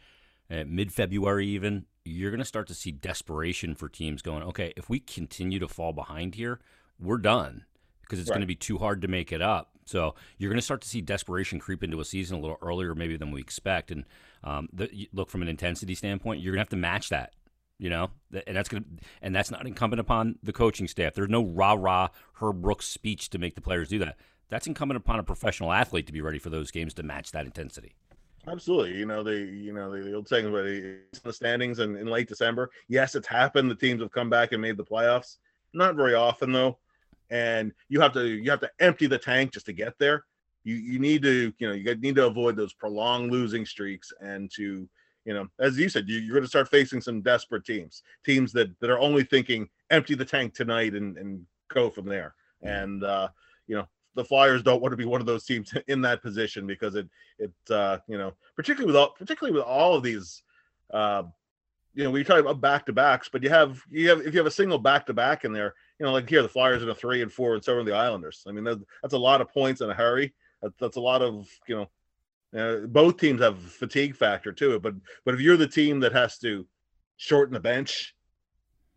uh, 0.51 0.63
mid 0.67 0.91
February 0.91 1.47
even, 1.47 1.85
you're 2.05 2.31
going 2.31 2.39
to 2.39 2.45
start 2.45 2.67
to 2.67 2.73
see 2.73 2.91
desperation 2.91 3.75
for 3.75 3.89
teams 3.89 4.21
going, 4.21 4.43
okay, 4.43 4.73
if 4.75 4.89
we 4.89 4.99
continue 4.99 5.59
to 5.59 5.67
fall 5.67 5.93
behind 5.93 6.35
here, 6.35 6.59
we're 6.99 7.17
done 7.17 7.65
because 8.01 8.19
it's 8.19 8.29
right. 8.29 8.35
going 8.35 8.41
to 8.41 8.47
be 8.47 8.55
too 8.55 8.79
hard 8.79 9.01
to 9.01 9.07
make 9.07 9.31
it 9.31 9.41
up. 9.41 9.71
So 9.85 10.15
you're 10.37 10.49
going 10.49 10.59
to 10.59 10.65
start 10.65 10.81
to 10.81 10.87
see 10.87 11.01
desperation 11.01 11.59
creep 11.59 11.83
into 11.83 11.99
a 11.99 12.05
season 12.05 12.37
a 12.37 12.39
little 12.39 12.57
earlier, 12.61 12.93
maybe 12.93 13.17
than 13.17 13.31
we 13.31 13.41
expect. 13.41 13.91
And 13.91 14.05
um, 14.43 14.69
the, 14.71 15.09
look 15.13 15.29
from 15.29 15.41
an 15.41 15.47
intensity 15.47 15.95
standpoint, 15.95 16.41
you're 16.41 16.51
going 16.51 16.59
to 16.59 16.61
have 16.61 16.69
to 16.69 16.75
match 16.75 17.09
that. 17.09 17.33
You 17.79 17.89
know, 17.89 18.11
and 18.45 18.57
that's 18.57 18.67
to, 18.69 18.83
and 19.21 19.33
that's 19.33 19.49
not 19.49 19.65
incumbent 19.65 20.01
upon 20.01 20.37
the 20.43 20.51
coaching 20.51 20.87
staff. 20.87 21.13
There's 21.13 21.29
no 21.29 21.43
rah 21.43 21.77
rah 21.79 22.09
Herb 22.41 22.61
Brooks 22.61 22.85
speech 22.85 23.29
to 23.29 23.39
make 23.39 23.55
the 23.55 23.61
players 23.61 23.87
do 23.87 23.99
that. 23.99 24.17
That's 24.49 24.67
incumbent 24.67 24.97
upon 24.97 25.19
a 25.19 25.23
professional 25.23 25.71
athlete 25.71 26.05
to 26.07 26.13
be 26.13 26.21
ready 26.21 26.39
for 26.39 26.49
those 26.49 26.71
games 26.71 26.93
to 26.95 27.03
match 27.03 27.31
that 27.31 27.45
intensity. 27.45 27.95
Absolutely. 28.47 28.97
You 28.97 29.05
know, 29.05 29.23
the 29.23 29.35
you 29.35 29.73
know 29.73 29.91
the, 29.91 30.13
old 30.13 30.27
saying 30.27 30.45
about 30.45 30.63
the 30.63 31.33
standings 31.33 31.79
in, 31.79 31.95
in 31.95 32.07
late 32.07 32.27
December. 32.27 32.69
Yes, 32.87 33.15
it's 33.15 33.27
happened. 33.27 33.69
The 33.69 33.75
teams 33.75 34.01
have 34.01 34.11
come 34.11 34.29
back 34.29 34.51
and 34.51 34.61
made 34.61 34.77
the 34.77 34.85
playoffs. 34.85 35.37
Not 35.73 35.95
very 35.95 36.15
often 36.15 36.51
though. 36.51 36.77
And 37.29 37.71
you 37.89 38.01
have 38.01 38.13
to 38.13 38.25
you 38.25 38.49
have 38.49 38.61
to 38.61 38.71
empty 38.79 39.07
the 39.07 39.17
tank 39.17 39.53
just 39.53 39.67
to 39.67 39.73
get 39.73 39.97
there. 39.99 40.25
You 40.63 40.75
you 40.75 40.99
need 40.99 41.21
to 41.23 41.53
you 41.59 41.67
know 41.67 41.73
you 41.73 41.95
need 41.95 42.15
to 42.15 42.25
avoid 42.25 42.55
those 42.55 42.73
prolonged 42.73 43.31
losing 43.31 43.65
streaks 43.65 44.11
and 44.19 44.49
to 44.55 44.89
you 45.25 45.33
know 45.33 45.47
as 45.59 45.77
you 45.77 45.89
said 45.89 46.07
you, 46.07 46.29
are 46.29 46.33
going 46.33 46.43
to 46.43 46.47
start 46.47 46.69
facing 46.69 47.01
some 47.01 47.21
desperate 47.21 47.65
teams 47.65 48.03
teams 48.25 48.51
that 48.51 48.69
that 48.79 48.89
are 48.89 48.99
only 48.99 49.23
thinking 49.23 49.67
empty 49.89 50.15
the 50.15 50.25
tank 50.25 50.53
tonight 50.53 50.93
and 50.93 51.17
and 51.17 51.45
go 51.73 51.89
from 51.89 52.05
there 52.05 52.35
and 52.61 53.03
uh 53.03 53.27
you 53.67 53.75
know 53.75 53.87
the 54.15 54.25
Flyers 54.25 54.63
don't 54.63 54.81
want 54.81 54.91
to 54.91 54.97
be 54.97 55.05
one 55.05 55.21
of 55.21 55.27
those 55.27 55.45
teams 55.45 55.73
in 55.87 56.01
that 56.01 56.21
position 56.21 56.67
because 56.67 56.95
it 56.95 57.07
it 57.37 57.53
uh, 57.71 57.99
you 58.07 58.17
know 58.17 58.33
particularly 58.55 58.87
with 58.87 58.95
all 58.95 59.11
particularly 59.11 59.55
with 59.55 59.65
all 59.65 59.95
of 59.95 60.03
these 60.03 60.43
uh, 60.93 61.23
you 61.93 62.03
know 62.03 62.11
we 62.11 62.23
talk 62.23 62.39
about 62.39 62.61
back 62.61 62.85
to 62.85 62.93
backs, 62.93 63.29
but 63.31 63.43
you 63.43 63.49
have 63.49 63.81
you 63.89 64.09
have 64.09 64.19
if 64.21 64.33
you 64.33 64.39
have 64.39 64.47
a 64.47 64.51
single 64.51 64.77
back 64.77 65.05
to 65.05 65.13
back 65.13 65.45
in 65.45 65.53
there, 65.53 65.73
you 65.99 66.05
know 66.05 66.11
like 66.11 66.29
here 66.29 66.41
the 66.41 66.49
Flyers 66.49 66.83
in 66.83 66.89
a 66.89 66.95
three 66.95 67.21
and 67.21 67.31
four 67.31 67.55
and 67.55 67.63
so 67.63 67.75
are 67.75 67.83
the 67.83 67.95
Islanders. 67.95 68.43
I 68.47 68.51
mean 68.51 68.63
that's, 68.63 68.83
that's 69.01 69.13
a 69.13 69.17
lot 69.17 69.41
of 69.41 69.51
points 69.51 69.81
in 69.81 69.89
a 69.89 69.93
hurry. 69.93 70.33
That, 70.61 70.77
that's 70.79 70.97
a 70.97 71.01
lot 71.01 71.21
of 71.21 71.47
you 71.67 71.75
know. 71.75 71.89
Uh, 72.57 72.87
both 72.87 73.17
teams 73.17 73.41
have 73.41 73.59
fatigue 73.59 74.15
factor 74.15 74.51
to 74.51 74.75
it, 74.75 74.81
but 74.81 74.95
but 75.23 75.35
if 75.35 75.39
you're 75.39 75.57
the 75.57 75.67
team 75.67 75.99
that 75.99 76.13
has 76.13 76.37
to 76.39 76.65
shorten 77.17 77.53
the 77.53 77.59
bench, 77.59 78.15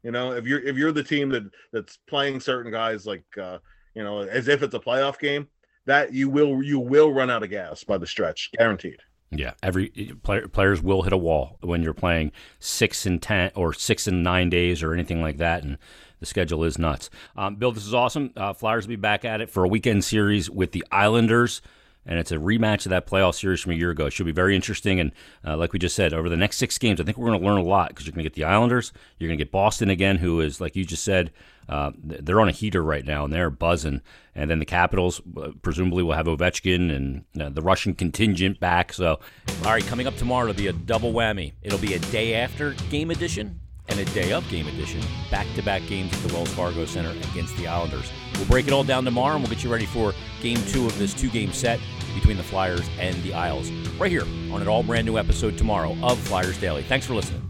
you 0.03 0.11
know, 0.11 0.33
if 0.33 0.47
you're 0.47 0.61
if 0.61 0.77
you're 0.77 0.93
the 0.93 1.03
team 1.03 1.29
that 1.31 1.45
that's 1.73 1.99
playing 2.09 2.41
certain 2.41 2.73
guys 2.73 3.07
like 3.07 3.25
uh, 3.41 3.59
you 3.95 4.03
know, 4.03 4.21
as 4.21 4.49
if 4.49 4.63
it's 4.63 4.75
a 4.75 4.81
playoff 4.81 5.19
game, 5.19 5.49
that 5.87 6.13
you 6.13 6.31
will 6.31 6.63
you 6.63 6.81
will 6.81 7.13
run 7.13 7.31
out 7.31 7.43
of 7.43 7.51
gas 7.51 7.85
by 7.85 7.99
the 7.99 8.07
stretch, 8.07 8.51
guaranteed. 8.57 8.99
Yeah, 9.31 9.53
every 9.63 9.89
player, 10.23 10.47
players 10.47 10.83
will 10.83 11.03
hit 11.03 11.13
a 11.13 11.19
wall 11.19 11.59
when 11.63 11.83
you're 11.83 11.95
playing 11.95 12.33
six 12.59 13.07
and 13.07 13.21
ten 13.21 13.51
or 13.55 13.73
six 13.73 14.07
and 14.07 14.23
nine 14.23 14.51
days 14.51 14.83
or 14.83 14.93
anything 14.93 15.23
like 15.23 15.39
that, 15.39 15.63
and 15.63 15.79
the 16.21 16.27
schedule 16.27 16.65
is 16.65 16.79
nuts. 16.79 17.09
Um, 17.37 17.57
Bill, 17.57 17.73
this 17.73 17.87
is 17.87 17.95
awesome. 17.95 18.33
Uh, 18.37 18.53
Flyers 18.53 18.87
will 18.87 18.93
be 18.93 18.97
back 18.97 19.25
at 19.25 19.41
it 19.41 19.51
for 19.51 19.65
a 19.65 19.69
weekend 19.69 20.05
series 20.05 20.51
with 20.51 20.73
the 20.73 20.85
Islanders 20.93 21.63
and 22.07 22.19
it's 22.19 22.33
a 22.33 22.37
rematch 22.37 22.87
of 22.87 22.91
that 22.91 23.07
playoff 23.07 23.35
series 23.35 23.61
from 23.61 23.73
a 23.73 23.77
year 23.77 23.91
ago. 23.91 24.07
It 24.07 24.13
should 24.13 24.27
be 24.27 24.33
very 24.33 24.57
interesting. 24.57 25.01
And 25.01 25.13
uh, 25.47 25.57
like 25.57 25.73
we 25.73 25.79
just 25.79 25.97
said, 25.97 26.13
over 26.13 26.29
the 26.29 26.37
next 26.37 26.57
six 26.57 26.79
games, 26.79 27.01
I 27.01 27.05
think 27.05 27.17
we're 27.17 27.29
going 27.29 27.41
to 27.41 27.47
learn 27.47 27.59
a 27.59 27.63
lot 27.63 27.89
because 27.89 28.07
you're 28.07 28.13
going 28.13 28.25
to 28.25 28.29
get 28.29 28.35
the 28.35 28.45
Islanders, 28.45 28.93
you're 29.19 29.29
going 29.29 29.39
to 29.39 29.45
get 29.45 29.53
Boston 29.53 29.91
again, 29.91 30.17
who 30.17 30.41
is 30.41 30.61
like 30.61 30.77
you 30.77 30.85
just 30.85 31.05
said, 31.05 31.31
uh, 31.69 31.93
they're 32.03 32.41
on 32.41 32.49
a 32.49 32.53
heater 32.53 32.83
right 32.83 33.05
now 33.05 33.25
and 33.25 33.33
they're 33.33 33.51
buzzing. 33.51 34.01
And 34.35 34.51
then 34.51 34.59
the 34.59 34.65
Capitals 34.65 35.21
uh, 35.37 35.53
presumably 35.63 36.03
will 36.03 36.15
have 36.15 36.27
Ovechkin 36.27 36.95
and 36.95 37.25
uh, 37.41 37.51
the 37.51 37.63
Russian 37.63 37.95
contingent 37.95 38.59
back. 38.59 38.93
So, 38.93 39.21
all 39.65 39.71
right, 39.71 39.87
coming 39.87 40.07
up 40.07 40.17
tomorrow, 40.17 40.49
it'll 40.49 40.59
be 40.59 40.67
a 40.67 40.73
double 40.73 41.13
whammy. 41.13 41.53
It'll 41.63 41.79
be 41.79 41.95
a 41.95 41.99
day 41.99 42.35
after 42.35 42.73
game 42.91 43.11
edition 43.11 43.61
and 43.89 43.99
a 43.99 44.05
day 44.07 44.33
of 44.33 44.49
game 44.49 44.67
edition. 44.69 45.01
Back 45.31 45.47
to 45.55 45.63
back 45.63 45.83
games 45.87 46.13
at 46.13 46.21
the 46.29 46.35
Wells 46.35 46.53
Fargo 46.53 46.85
Center 46.85 47.11
against 47.31 47.57
the 47.57 47.67
Islanders. 47.67 48.11
We'll 48.37 48.47
break 48.47 48.67
it 48.67 48.73
all 48.73 48.85
down 48.85 49.05
tomorrow 49.05 49.35
and 49.35 49.45
we'll 49.45 49.53
get 49.53 49.65
you 49.65 49.73
ready 49.73 49.87
for 49.87 50.15
game 50.41 50.59
two 50.69 50.87
of 50.87 50.99
this 50.99 51.15
two 51.15 51.31
game 51.31 51.53
set 51.53 51.81
between 52.15 52.37
the 52.37 52.43
Flyers 52.43 52.89
and 52.99 53.21
the 53.23 53.35
Isles. 53.35 53.71
Right 53.99 54.11
here 54.11 54.25
on 54.53 54.63
an 54.63 54.69
all 54.69 54.83
brand 54.83 55.07
new 55.07 55.19
episode 55.19 55.59
tomorrow 55.59 55.97
of 56.03 56.19
Flyers 56.19 56.59
Daily. 56.59 56.83
Thanks 56.83 57.07
for 57.07 57.15
listening. 57.15 57.42